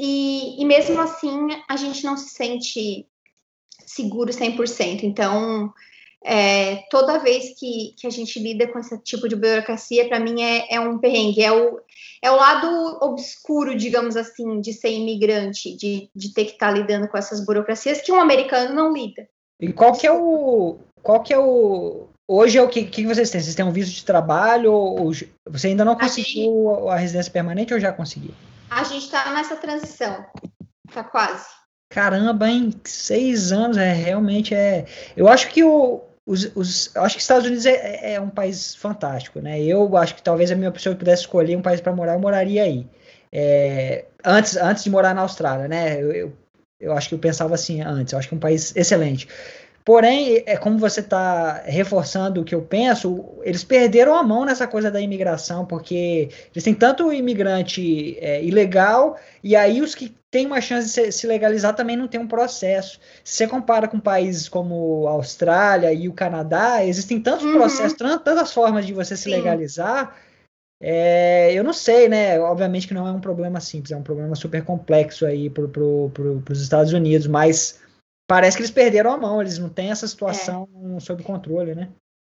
[0.00, 3.06] E, e mesmo assim, a gente não se sente
[3.86, 5.04] seguro 100%.
[5.04, 5.72] Então,
[6.24, 10.42] é, toda vez que, que a gente lida com esse tipo de burocracia, para mim
[10.42, 11.80] é, é um perrengue, é o,
[12.22, 16.72] é o lado obscuro, digamos assim, de ser imigrante, de, de ter que estar tá
[16.72, 19.28] lidando com essas burocracias que um americano não lida.
[19.60, 20.78] E qual que é o.
[21.02, 22.08] Qual que é o.
[22.26, 23.40] Hoje é o que, que vocês têm?
[23.40, 24.72] Vocês têm um visto de trabalho?
[24.72, 25.10] Ou,
[25.48, 28.34] você ainda não conseguiu a, gente, a residência permanente ou já conseguiu?
[28.70, 30.26] A gente está nessa transição.
[30.92, 31.46] tá quase.
[31.88, 32.70] Caramba, hein?
[32.84, 34.84] Seis anos, é realmente é.
[35.16, 38.74] Eu acho que o, os, os, acho que Estados Unidos é, é, é, um país
[38.74, 39.58] fantástico, né?
[39.62, 42.64] Eu acho que talvez a minha pessoa pudesse escolher um país para morar, eu moraria
[42.64, 42.86] aí.
[43.32, 46.02] É, antes, antes de morar na Austrália, né?
[46.02, 46.32] Eu, eu,
[46.78, 48.12] eu, acho que eu pensava assim antes.
[48.12, 49.26] Eu acho que é um país excelente.
[49.88, 54.66] Porém, é como você está reforçando o que eu penso, eles perderam a mão nessa
[54.66, 60.44] coisa da imigração, porque eles têm tanto imigrante é, ilegal, e aí os que têm
[60.44, 63.00] uma chance de se, se, legalizar também não tem um processo.
[63.24, 67.54] Se você compara com países como a Austrália e o Canadá, existem tantos uhum.
[67.54, 69.30] processos, tantas formas de você se Sim.
[69.30, 70.14] legalizar.
[70.82, 72.38] É, eu não sei, né?
[72.38, 76.10] Obviamente que não é um problema simples, é um problema super complexo aí para pro,
[76.12, 77.87] pro, os Estados Unidos, mas
[78.28, 81.00] parece que eles perderam a mão, eles não têm essa situação é.
[81.00, 81.88] sob controle, né?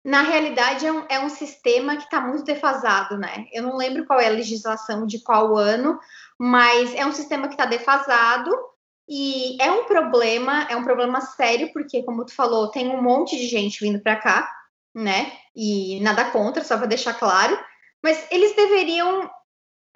[0.05, 3.47] Na realidade, é um, é um sistema que está muito defasado, né?
[3.51, 5.99] Eu não lembro qual é a legislação de qual ano,
[6.39, 8.51] mas é um sistema que está defasado
[9.09, 13.37] e é um problema, é um problema sério, porque, como tu falou, tem um monte
[13.37, 14.51] de gente vindo para cá,
[14.95, 15.33] né?
[15.57, 17.59] E nada contra, só para deixar claro,
[18.03, 19.31] mas eles deveriam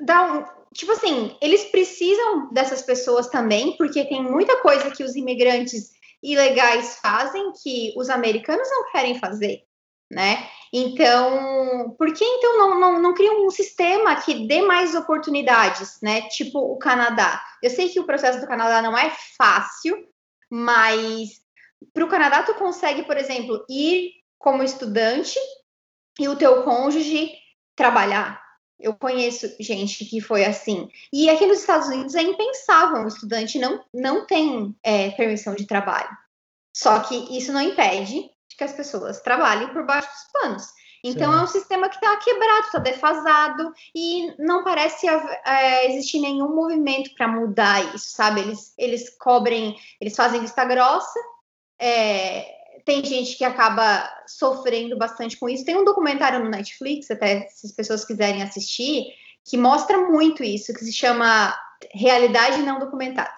[0.01, 5.17] dar um, tipo assim, eles precisam dessas pessoas também, porque tem muita coisa que os
[5.17, 9.63] imigrantes ilegais fazem que os americanos não querem fazer,
[10.11, 10.49] né?
[10.73, 16.23] Então, por que então não, não, não criam um sistema que dê mais oportunidades, né?
[16.29, 17.43] Tipo o Canadá.
[17.63, 20.07] Eu sei que o processo do Canadá não é fácil,
[20.51, 21.41] mas
[21.93, 25.39] para o Canadá tu consegue, por exemplo, ir como estudante
[26.19, 27.33] e o teu cônjuge
[27.77, 28.43] trabalhar,
[28.79, 30.89] eu conheço gente que foi assim.
[31.13, 35.67] E aqui nos Estados Unidos é impensável, um estudante não, não tem é, permissão de
[35.67, 36.11] trabalho.
[36.73, 40.67] Só que isso não impede que as pessoas trabalhem por baixo dos panos.
[41.03, 41.39] Então Sim.
[41.39, 47.15] é um sistema que está quebrado, está defasado e não parece é, existir nenhum movimento
[47.15, 48.41] para mudar isso, sabe?
[48.41, 51.19] Eles, eles cobrem, eles fazem vista grossa,
[51.81, 52.58] é,
[52.89, 55.63] tem gente que acaba sofrendo bastante com isso.
[55.63, 59.09] Tem um documentário no Netflix, até se as pessoas quiserem assistir,
[59.45, 61.55] que mostra muito isso, que se chama
[61.93, 63.37] Realidade Não Documentada.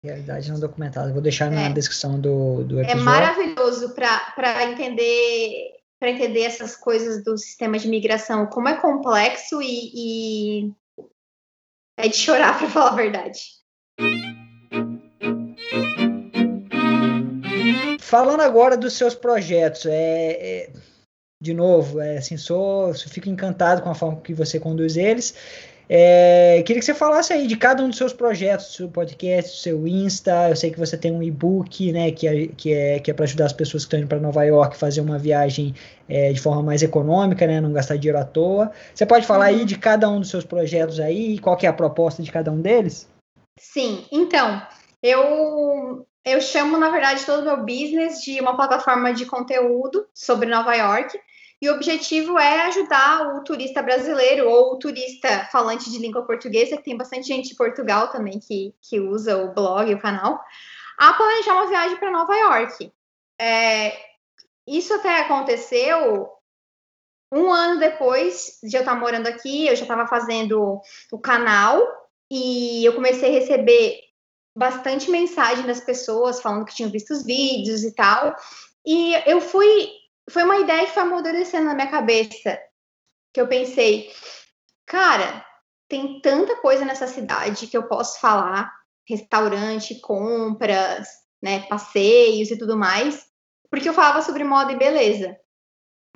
[0.00, 1.12] Realidade não documentada.
[1.12, 1.72] Vou deixar na é.
[1.72, 3.00] descrição do, do é episódio.
[3.00, 9.62] É maravilhoso para entender para entender essas coisas do sistema de migração, como é complexo
[9.62, 10.72] e, e
[11.96, 13.40] é de chorar para falar a verdade.
[18.14, 20.70] Falando agora dos seus projetos, é, é
[21.42, 25.34] de novo, é, assim, sou, sou, fico encantado com a forma que você conduz eles.
[25.88, 29.84] É, queria que você falasse aí de cada um dos seus projetos, seu podcast, seu
[29.88, 30.50] Insta.
[30.50, 33.24] Eu sei que você tem um e-book, né, que é, que é, que é para
[33.24, 35.74] ajudar as pessoas que estão indo para Nova York fazer uma viagem
[36.08, 38.70] é, de forma mais econômica, né, não gastar dinheiro à toa.
[38.94, 39.66] Você pode falar aí uhum.
[39.66, 42.60] de cada um dos seus projetos aí, qual que é a proposta de cada um
[42.60, 43.08] deles?
[43.58, 44.62] Sim, então,
[45.02, 50.48] eu eu chamo, na verdade, todo o meu business de uma plataforma de conteúdo sobre
[50.48, 51.18] Nova York.
[51.60, 56.76] E o objetivo é ajudar o turista brasileiro ou o turista falante de língua portuguesa,
[56.76, 60.40] que tem bastante gente de Portugal também que, que usa o blog o canal,
[60.98, 62.92] a planejar uma viagem para Nova York.
[63.40, 63.96] É,
[64.66, 66.30] isso até aconteceu
[67.32, 71.82] um ano depois de eu estar morando aqui, eu já estava fazendo o canal
[72.30, 74.03] e eu comecei a receber
[74.56, 78.34] bastante mensagem das pessoas falando que tinham visto os vídeos e tal.
[78.84, 79.88] E eu fui.
[80.30, 82.58] Foi uma ideia que foi amadurecendo na minha cabeça.
[83.32, 84.10] Que eu pensei,
[84.86, 85.44] cara,
[85.88, 88.72] tem tanta coisa nessa cidade que eu posso falar:
[89.08, 91.08] restaurante, compras,
[91.42, 93.26] né, passeios e tudo mais.
[93.70, 95.36] Porque eu falava sobre moda e beleza.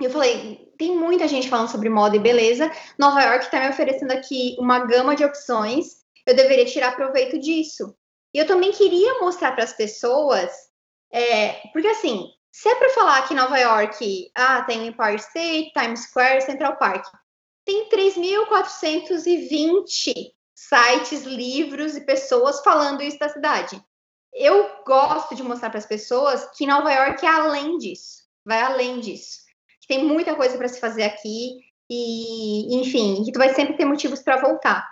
[0.01, 2.71] E eu falei, tem muita gente falando sobre moda e beleza.
[2.97, 5.97] Nova York está me oferecendo aqui uma gama de opções.
[6.25, 7.93] Eu deveria tirar proveito disso.
[8.33, 10.51] E eu também queria mostrar para as pessoas,
[11.11, 16.03] é, porque assim, se é para falar que Nova York, ah, tem Empire State, Times
[16.03, 17.05] Square, Central Park,
[17.65, 23.81] tem 3.420 sites, livros e pessoas falando isso da cidade.
[24.33, 28.99] Eu gosto de mostrar para as pessoas que Nova York é além disso, vai além
[28.99, 29.39] disso.
[29.87, 31.57] Tem muita coisa para se fazer aqui
[31.89, 34.87] e, enfim, que tu vai sempre ter motivos para voltar.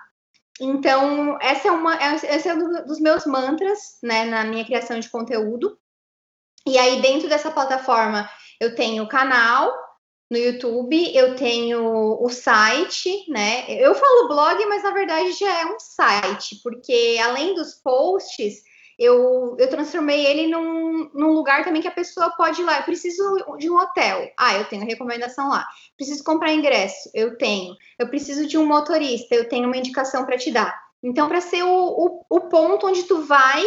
[0.59, 5.09] Então, essa é uma, esse é um dos meus mantras, né, na minha criação de
[5.09, 5.77] conteúdo.
[6.65, 8.29] E aí, dentro dessa plataforma,
[8.59, 9.71] eu tenho o canal
[10.29, 13.65] no YouTube, eu tenho o site, né?
[13.69, 18.61] Eu falo blog, mas na verdade já é um site, porque além dos posts,
[18.97, 22.79] eu, eu transformei ele num, num lugar também que a pessoa pode ir lá.
[22.79, 23.23] Eu preciso
[23.57, 24.31] de um hotel.
[24.37, 25.67] Ah, eu tenho recomendação lá.
[25.95, 27.09] Preciso comprar ingresso.
[27.13, 27.75] Eu tenho.
[27.99, 29.35] Eu preciso de um motorista.
[29.35, 30.75] Eu tenho uma indicação para te dar.
[31.03, 33.63] Então, para ser o, o, o, ponto onde tu vai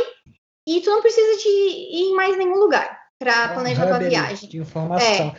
[0.67, 4.49] e tu não precisa de ir em mais nenhum lugar para é planejar tua viagem.
[4.49, 5.37] De informação.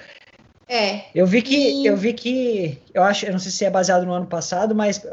[0.70, 0.96] É.
[0.96, 1.06] é.
[1.14, 1.86] Eu vi que, e...
[1.86, 5.06] eu vi que, eu acho, eu não sei se é baseado no ano passado, mas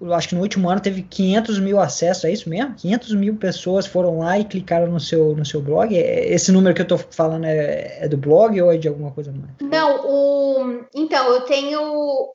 [0.00, 2.74] eu acho que no último ano teve 500 mil acessos, é isso mesmo?
[2.76, 5.96] 500 mil pessoas foram lá e clicaram no seu, no seu blog?
[5.96, 9.10] É, esse número que eu estou falando é, é, do blog ou é de alguma
[9.10, 9.50] coisa mais?
[9.60, 12.32] Não, o, então, eu tenho,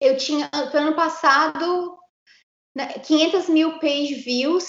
[0.00, 1.96] eu tinha, no ano passado,
[3.04, 4.66] 500 né, mil page views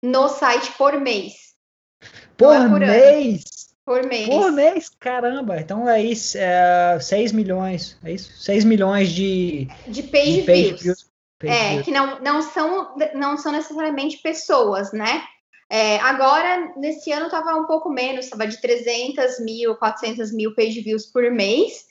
[0.00, 1.54] no site por mês.
[2.36, 3.42] Por, é por mês?
[3.84, 4.28] Por mês.
[4.28, 5.60] Por mês, caramba.
[5.60, 8.32] Então é isso, é 6 milhões, é isso?
[8.38, 10.82] 6 milhões de, de page, de page views.
[10.82, 10.93] views.
[11.48, 15.24] É, que não, não, são, não são necessariamente pessoas, né?
[15.70, 20.80] É, agora, nesse ano, estava um pouco menos, estava de 300 mil, 400 mil page
[20.80, 21.84] views por mês.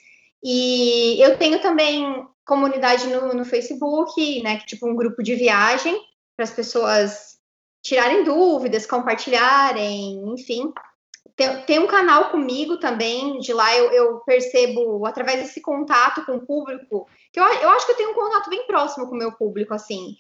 [0.43, 4.59] E eu tenho também comunidade no, no Facebook, né?
[4.65, 5.99] Tipo um grupo de viagem
[6.35, 7.37] para as pessoas
[7.81, 10.71] tirarem dúvidas, compartilharem, enfim.
[11.35, 16.33] Tem, tem, um canal comigo também, de lá eu, eu, percebo, através desse contato com
[16.33, 19.17] o público, que eu, eu acho que eu tenho um contato bem próximo com o
[19.17, 20.15] meu público, assim,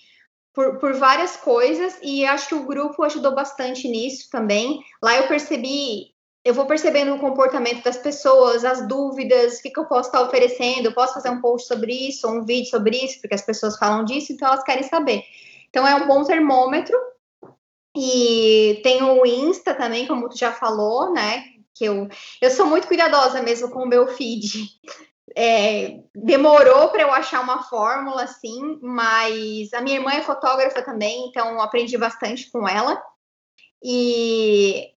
[0.51, 4.83] por, por várias coisas, e acho que o grupo ajudou bastante nisso também.
[5.03, 6.13] Lá eu percebi
[6.45, 10.21] eu vou percebendo o comportamento das pessoas, as dúvidas, o que, que, eu posso estar
[10.21, 13.41] oferecendo, eu posso fazer um post sobre isso, ou um vídeo sobre isso, porque as
[13.41, 15.23] pessoas falam disso, então elas querem saber.
[15.69, 16.97] Então é um bom termômetro.
[17.95, 21.43] E tem o Insta também, como tu já falou, né?
[21.75, 22.07] Que eu,
[22.41, 24.67] eu sou muito cuidadosa mesmo com o meu feed.
[25.35, 31.27] É, demorou para eu achar uma fórmula, assim, mas a minha irmã é fotógrafa também,
[31.27, 33.01] então aprendi bastante com ela.
[33.83, 34.93] E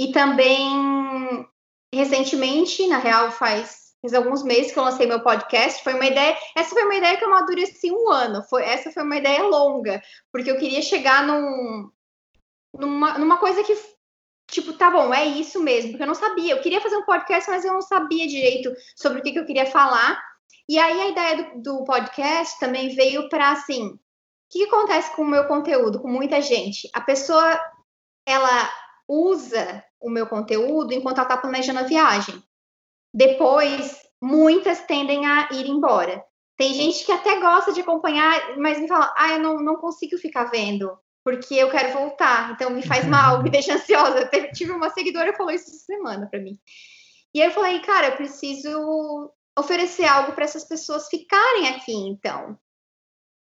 [0.00, 1.46] e também,
[1.92, 6.34] recentemente, na real, faz, faz alguns meses que eu lancei meu podcast, foi uma ideia,
[6.56, 10.00] essa foi uma ideia que eu amadureci um ano, foi, essa foi uma ideia longa,
[10.32, 11.90] porque eu queria chegar num,
[12.74, 13.74] numa, numa coisa que
[14.50, 16.54] tipo, tá bom, é isso mesmo, porque eu não sabia.
[16.54, 19.46] Eu queria fazer um podcast, mas eu não sabia direito sobre o que, que eu
[19.46, 20.20] queria falar.
[20.68, 23.98] E aí a ideia do, do podcast também veio para assim: o
[24.50, 26.88] que, que acontece com o meu conteúdo, com muita gente?
[26.94, 27.60] A pessoa
[28.26, 28.70] ela
[29.08, 32.42] usa o meu conteúdo enquanto ela está planejando a viagem.
[33.12, 36.24] Depois, muitas tendem a ir embora.
[36.56, 40.16] Tem gente que até gosta de acompanhar, mas me fala, ah, eu não, não consigo
[40.18, 44.28] ficar vendo, porque eu quero voltar, então me faz mal, me deixa ansiosa.
[44.32, 46.58] Eu tive uma seguidora que falou isso essa semana para mim.
[47.34, 52.58] E aí eu falei, cara, eu preciso oferecer algo para essas pessoas ficarem aqui, então.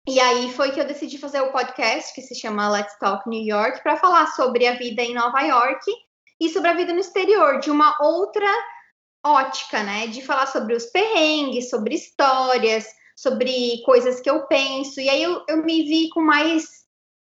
[0.07, 3.41] E aí foi que eu decidi fazer o podcast que se chama Let's Talk New
[3.41, 5.89] York para falar sobre a vida em Nova York
[6.41, 8.45] e sobre a vida no exterior de uma outra
[9.26, 10.07] ótica, né?
[10.07, 12.86] De falar sobre os perrengues, sobre histórias,
[13.16, 14.99] sobre coisas que eu penso.
[14.99, 16.82] E aí eu, eu me vi com mais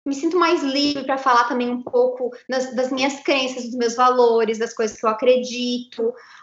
[0.04, 3.94] me sinto mais livre para falar também um pouco das, das, minhas crenças, dos meus
[3.94, 6.02] valores, das coisas que eu acredito,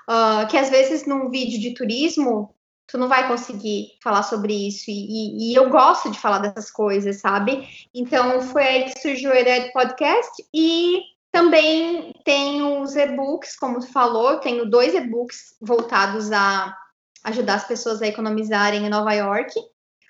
[0.10, 2.54] uh, que às vezes num vídeo de turismo
[2.88, 4.86] tu não vai conseguir falar sobre isso.
[4.90, 7.66] E, e, eu gosto de falar dessas coisas, sabe?
[7.94, 10.46] Então foi aí que surgiu ideia do podcast.
[10.54, 11.00] E
[11.32, 16.76] também tenho os e-books, como tu falou, tenho dois e-books voltados a
[17.24, 19.54] ajudar as pessoas a economizarem em Nova York.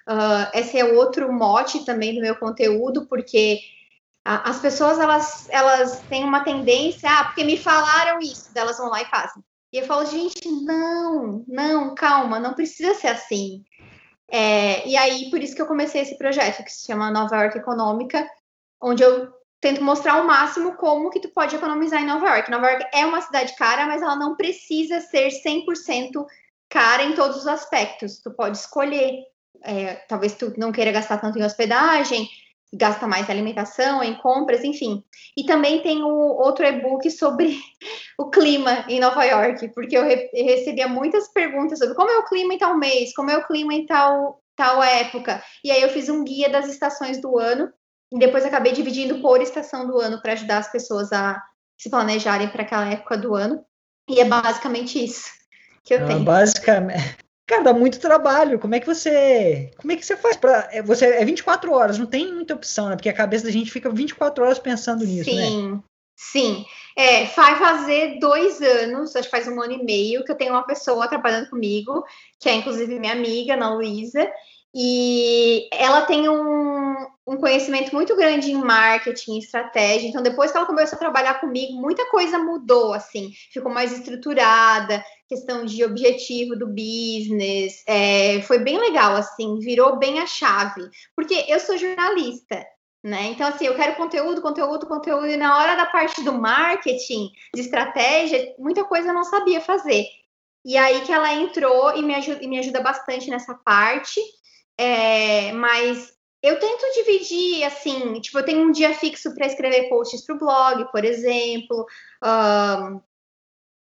[0.08, 3.60] Uh, esse é outro mote também do meu conteúdo, porque
[4.24, 9.02] as pessoas elas, elas têm uma tendência, ah, porque me falaram isso, elas vão lá
[9.02, 9.44] e fazem.
[9.74, 13.64] E eu falo, gente, não, não, calma, não precisa ser assim.
[14.30, 17.58] É, e aí, por isso que eu comecei esse projeto, que se chama Nova York
[17.58, 18.28] Econômica,
[18.82, 19.32] onde eu
[19.62, 22.50] tento mostrar ao máximo como que tu pode economizar em Nova York.
[22.50, 26.26] Nova York é uma cidade cara, mas ela não precisa ser 100%
[26.70, 28.20] cara em todos os aspectos.
[28.22, 29.24] Tu pode escolher,
[29.64, 32.28] é, talvez tu não queira gastar tanto em hospedagem,
[32.74, 35.04] gasta mais em alimentação, em compras, enfim.
[35.38, 37.58] E também tem o outro e-book sobre
[38.18, 42.26] o clima em Nova York, porque eu, re recebia muitas perguntas sobre como é o
[42.26, 45.44] clima em tal mês, como é o clima em tal, tal época.
[45.64, 47.72] E aí eu fiz um guia das estações do ano,
[48.12, 51.42] e depois acabei dividindo por estação do ano para ajudar as pessoas a
[51.78, 53.64] se planejarem para aquela época do ano.
[54.10, 55.30] E é basicamente isso
[55.84, 56.24] que eu ah, tenho.
[56.24, 57.18] Basicamente,
[57.52, 58.58] Cara, dá muito trabalho.
[58.58, 59.72] Como é que você.
[59.76, 62.88] Como é que você faz para é, Você é 24 horas, não tem muita opção,
[62.88, 62.96] né?
[62.96, 65.48] Porque a cabeça da gente fica 24 horas pensando nisso, sim, né?
[65.48, 65.84] Sim.
[66.16, 66.66] Sim.
[66.96, 70.54] É, vai fazer dois anos, acho que faz um ano e meio, que eu tenho
[70.54, 72.06] uma pessoa trabalhando comigo,
[72.40, 74.32] que é inclusive minha amiga, Ana Luísa,
[74.74, 76.96] e ela tem um,
[77.28, 80.08] um conhecimento muito grande em marketing, estratégia.
[80.08, 85.04] Então, depois que ela começou a trabalhar comigo, muita coisa mudou, assim, ficou mais estruturada,
[85.28, 90.90] questão de objetivo do business, é, foi bem legal, assim, virou bem a chave.
[91.16, 92.66] Porque eu sou jornalista,
[93.04, 93.30] Né?
[93.30, 97.62] Então, assim, eu quero conteúdo, conteúdo, conteúdo, e na hora da parte do marketing, de
[97.62, 100.06] estratégia, muita coisa eu não sabia fazer.
[100.64, 104.22] E aí que ela entrou e me ajuda, e me ajuda bastante nessa parte.
[104.82, 106.12] É, mas
[106.42, 110.40] eu tento dividir, assim, tipo, eu tenho um dia fixo para escrever posts para o
[110.40, 111.86] blog, por exemplo.
[112.24, 113.00] Um,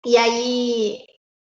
[0.03, 1.05] e aí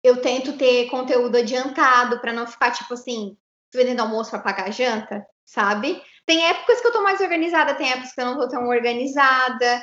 [0.04, 3.36] eu tento ter conteúdo adiantado para não ficar, tipo assim,
[3.74, 6.00] vendendo almoço para pagar janta, sabe?
[6.24, 9.82] Tem épocas que eu tô mais organizada, tem épocas que eu não tô tão organizada,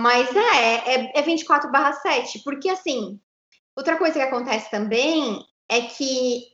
[0.00, 3.20] mas é, é, é 24 barra 7, porque assim,
[3.76, 6.53] outra coisa que acontece também é que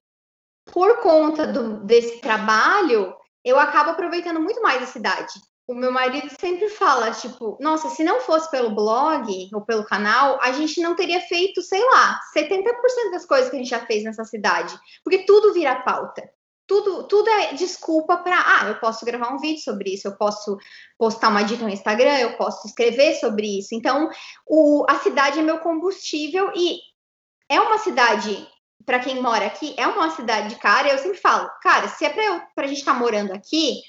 [0.72, 3.14] por conta do, desse trabalho,
[3.44, 5.32] eu acabo aproveitando muito mais a cidade.
[5.66, 10.38] O meu marido sempre fala, tipo, nossa, se não fosse pelo blog ou pelo canal,
[10.42, 14.02] a gente não teria feito, sei lá, 70% das coisas que a gente já fez
[14.02, 14.76] nessa cidade.
[15.04, 16.28] Porque tudo vira pauta
[16.70, 20.56] tudo, tudo é desculpa para, ah, eu posso gravar um vídeo sobre isso, eu posso
[20.96, 23.74] postar uma dica no Instagram, eu posso escrever sobre isso.
[23.74, 24.08] Então,
[24.46, 26.78] o, a cidade é meu combustível e
[27.48, 28.48] é uma cidade,
[28.84, 30.88] para quem mora aqui, é uma cidade cara.
[30.88, 33.80] Eu sempre falo, cara, se é para a gente estar tá morando aqui,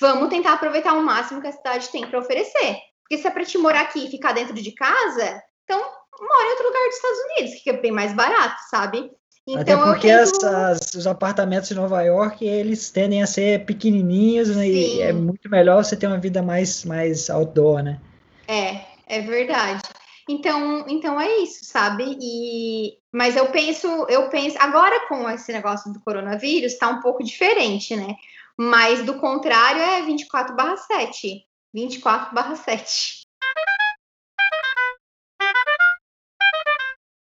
[0.00, 2.76] vamos tentar aproveitar o máximo que a cidade tem para oferecer.
[3.02, 6.50] Porque se é para te morar aqui e ficar dentro de casa, então mora em
[6.50, 9.10] outro lugar dos Estados Unidos, que é bem mais barato, sabe?
[9.46, 10.96] Então, Até porque tento...
[10.96, 15.82] os apartamentos de Nova York, eles tendem a ser pequenininhos né, e é muito melhor
[15.82, 18.00] você ter uma vida mais, mais outdoor, né?
[18.46, 19.82] É, é verdade.
[20.28, 22.16] Então, então é isso, sabe?
[22.20, 27.22] E mas eu penso, eu penso agora com esse negócio do coronavírus está um pouco
[27.22, 28.14] diferente, né?
[28.56, 31.44] Mas do contrário é 24/7.
[31.74, 33.22] 24/7.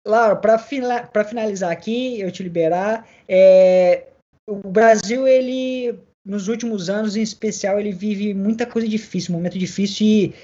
[0.07, 4.05] Laura, para finalizar aqui, eu te liberar, é,
[4.47, 10.05] o Brasil, ele, nos últimos anos em especial, ele vive muita coisa difícil, momento difícil
[10.05, 10.36] e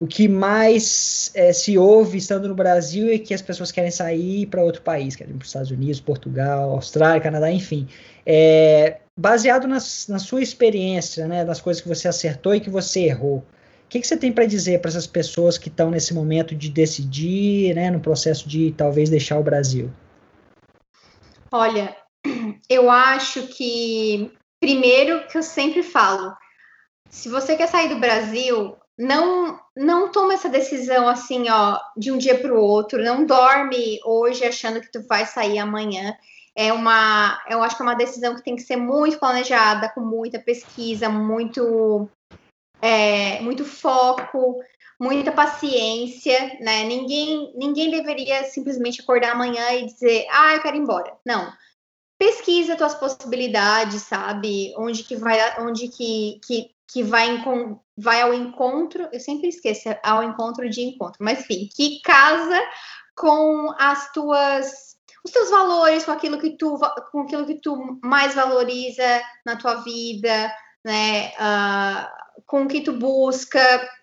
[0.00, 4.46] o que mais é, se ouve estando no Brasil é que as pessoas querem sair
[4.46, 7.86] para outro país, querem para os Estados Unidos, Portugal, Austrália, Canadá, enfim.
[8.24, 13.00] É, baseado nas, na sua experiência, né, nas coisas que você acertou e que você
[13.00, 13.44] errou,
[13.90, 17.74] que, que você tem para dizer para essas pessoas que estão nesse momento de decidir,
[17.74, 19.90] né, no processo de talvez deixar o Brasil?
[21.50, 21.94] Olha,
[22.70, 26.32] eu acho que, primeiro, que eu sempre falo,
[27.08, 32.18] se você quer sair do Brasil, não não toma essa decisão assim, ó, de um
[32.18, 36.14] dia para o outro, não dorme hoje achando que tu vai sair amanhã.
[36.54, 40.00] É uma, eu acho que é uma decisão que tem que ser muito planejada, com
[40.00, 42.08] muita pesquisa, muito
[42.82, 44.60] é, muito foco,
[44.98, 46.84] muita paciência, né?
[46.84, 51.16] Ninguém, ninguém deveria simplesmente acordar amanhã e dizer, ah, eu quero ir embora.
[51.24, 51.50] Não.
[52.18, 54.74] Pesquisa tuas possibilidades, sabe?
[54.76, 57.42] Onde que vai, onde que, que, que vai,
[57.96, 62.60] vai ao encontro, eu sempre esqueço, é ao encontro de encontro, mas enfim, que casa
[63.14, 64.90] com as tuas
[65.22, 66.78] os teus valores, com aquilo que tu
[67.12, 70.50] com aquilo que tu mais valoriza na tua vida,
[70.84, 71.28] né?
[71.28, 73.60] Uh, com o que tu busca,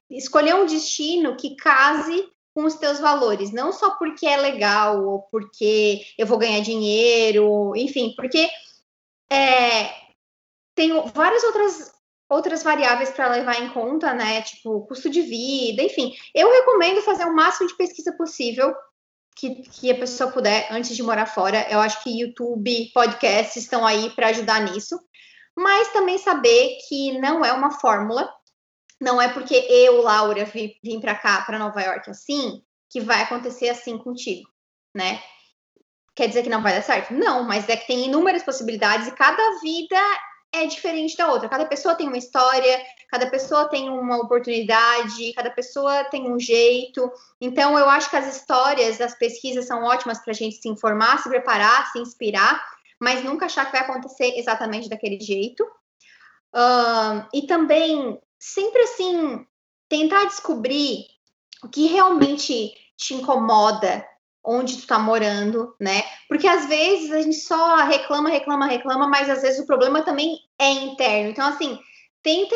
[0.09, 5.21] escolher um destino que case com os teus valores, não só porque é legal ou
[5.23, 8.49] porque eu vou ganhar dinheiro, enfim, porque
[9.31, 9.89] é,
[10.75, 11.96] tem várias outras
[12.29, 14.41] outras variáveis para levar em conta, né?
[14.41, 16.13] Tipo, custo de vida, enfim.
[16.33, 18.75] Eu recomendo fazer o máximo de pesquisa possível
[19.35, 21.65] que, que a pessoa puder antes de morar fora.
[21.69, 24.99] Eu acho que YouTube, podcasts estão aí para ajudar nisso.
[25.55, 28.31] Mas também saber que não é uma fórmula,
[29.01, 33.23] não é porque eu, Laura, vim, vim para cá, para Nova York, assim, que vai
[33.23, 34.47] acontecer assim contigo,
[34.93, 35.21] né?
[36.15, 37.13] Quer dizer que não vai dar certo?
[37.13, 39.99] Não, mas é que tem inúmeras possibilidades e cada vida
[40.53, 41.49] é diferente da outra.
[41.49, 42.79] Cada pessoa tem uma história,
[43.09, 47.11] cada pessoa tem uma oportunidade, cada pessoa tem um jeito.
[47.39, 51.21] Então, eu acho que as histórias, as pesquisas são ótimas para a gente se informar,
[51.21, 52.63] se preparar, se inspirar,
[52.99, 55.63] mas nunca achar que vai acontecer exatamente daquele jeito.
[56.55, 59.45] Uh, e também sempre assim,
[59.89, 61.05] tentar descobrir
[61.63, 64.05] o que realmente te incomoda
[64.47, 66.03] onde tu tá morando, né?
[66.29, 70.39] Porque às vezes a gente só reclama, reclama, reclama, mas às vezes o problema também
[70.57, 71.29] é interno.
[71.29, 71.77] Então, assim,
[72.23, 72.55] tenta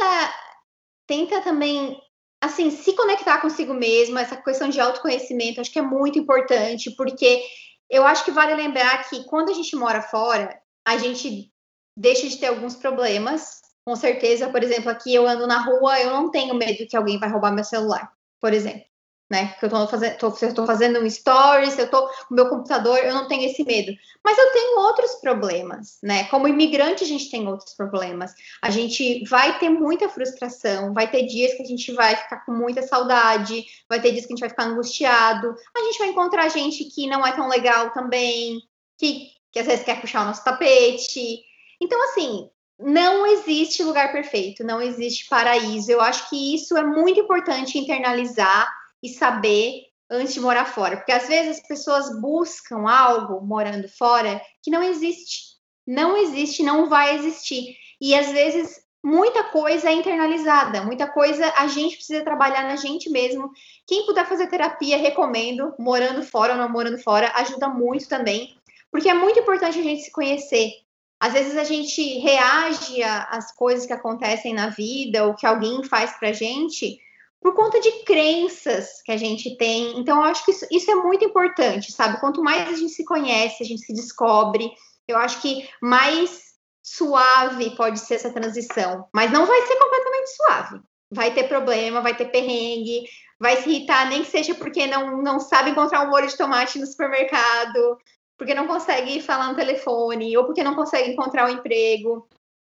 [1.06, 2.00] tenta também
[2.42, 7.44] assim, se conectar consigo mesma, essa questão de autoconhecimento, acho que é muito importante, porque
[7.88, 11.52] eu acho que vale lembrar que quando a gente mora fora, a gente
[11.96, 16.12] deixa de ter alguns problemas com certeza, por exemplo, aqui eu ando na rua, eu
[16.12, 18.86] não tenho medo que alguém vai roubar meu celular, por exemplo,
[19.32, 19.56] né?
[19.62, 22.50] Eu tô fazendo, tô, se eu tô fazendo um story, se eu tô com meu
[22.50, 23.94] computador, eu não tenho esse medo.
[24.22, 26.26] Mas eu tenho outros problemas, né?
[26.26, 28.34] Como imigrante, a gente tem outros problemas.
[28.62, 32.52] A gente vai ter muita frustração, vai ter dias que a gente vai ficar com
[32.52, 36.50] muita saudade, vai ter dias que a gente vai ficar angustiado, a gente vai encontrar
[36.50, 38.60] gente que não é tão legal também,
[38.98, 41.40] que, que às vezes quer puxar o nosso tapete.
[41.80, 45.90] Então, assim, não existe lugar perfeito, não existe paraíso.
[45.90, 50.98] Eu acho que isso é muito importante internalizar e saber antes de morar fora.
[50.98, 55.52] Porque às vezes as pessoas buscam algo morando fora que não existe.
[55.88, 57.76] Não existe, não vai existir.
[58.00, 63.10] E às vezes muita coisa é internalizada, muita coisa a gente precisa trabalhar na gente
[63.10, 63.52] mesmo.
[63.88, 68.56] Quem puder fazer terapia, recomendo, morando fora ou não morando fora, ajuda muito também.
[68.92, 70.72] Porque é muito importante a gente se conhecer.
[71.20, 76.18] Às vezes a gente reage às coisas que acontecem na vida ou que alguém faz
[76.18, 77.00] pra gente
[77.42, 80.00] por conta de crenças que a gente tem.
[80.00, 82.20] Então, eu acho que isso, isso, é muito importante, sabe?
[82.20, 84.72] Quanto mais a gente se conhece, a gente se descobre,
[85.08, 86.52] eu acho que mais
[86.84, 89.08] suave pode ser essa transição.
[89.14, 90.82] Mas não vai ser completamente suave.
[91.12, 93.04] Vai ter problema, vai ter perrengue,
[93.40, 96.80] vai se irritar, nem que seja porque não, não sabe encontrar um molho de tomate
[96.80, 97.98] no supermercado,
[98.38, 102.30] porque não consegue falar no telefone, ou porque não consegue encontrar um emprego.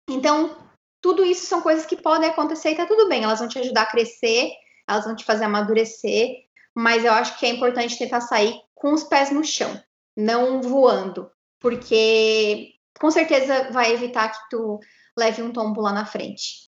[0.10, 0.56] Então,
[1.02, 3.84] tudo isso são coisas que podem acontecer e tá tudo bem, elas vão te ajudar
[3.84, 4.52] a crescer,
[4.88, 6.30] elas vão te fazer amadurecer,
[6.76, 9.82] mas eu acho que é importante tentar sair com os pés no chão,
[10.16, 11.30] não voando,
[11.60, 14.80] porque com certeza vai evitar que tu
[15.18, 16.70] leve um tombo lá na frente.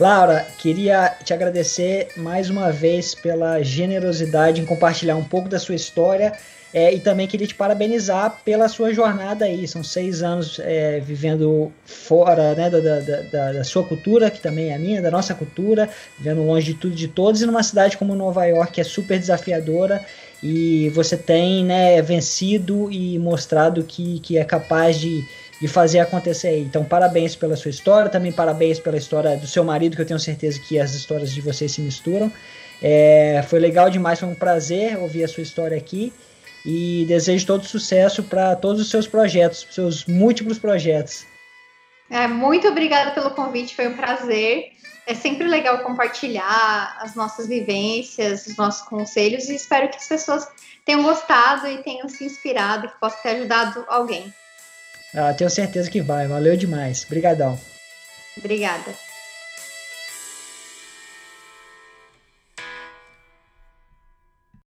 [0.00, 5.74] Laura, queria te agradecer mais uma vez pela generosidade em compartilhar um pouco da sua
[5.74, 6.38] história
[6.72, 9.66] é, e também queria te parabenizar pela sua jornada aí.
[9.66, 14.68] São seis anos é, vivendo fora né, da, da, da, da, sua cultura, que também
[14.68, 15.88] é a minha, da nossa cultura,
[16.18, 19.18] vivendo longe de tudo de todos, e numa cidade como Nova York, que é super
[19.18, 20.04] desafiadora.
[20.42, 25.24] E você tem né, vencido e mostrado que, que é capaz de,
[25.60, 26.60] de fazer acontecer aí.
[26.60, 30.20] Então, parabéns pela sua história, também parabéns pela história do seu marido, que eu tenho
[30.20, 32.30] certeza que as histórias de vocês se misturam.
[32.80, 36.12] É, foi legal demais, foi um prazer ouvir a sua história aqui
[36.70, 41.24] e desejo todo sucesso para todos os seus projetos, seus múltiplos projetos.
[42.10, 44.72] É, muito obrigada pelo convite, foi um prazer.
[45.06, 50.46] É sempre legal compartilhar as nossas vivências, os nossos conselhos e espero que as pessoas
[50.84, 54.30] tenham gostado e tenham se inspirado e que possa ter ajudado alguém.
[55.14, 56.28] Ah, tenho certeza que vai.
[56.28, 57.02] Valeu demais.
[57.06, 57.58] Obrigadão.
[58.36, 59.07] Obrigada.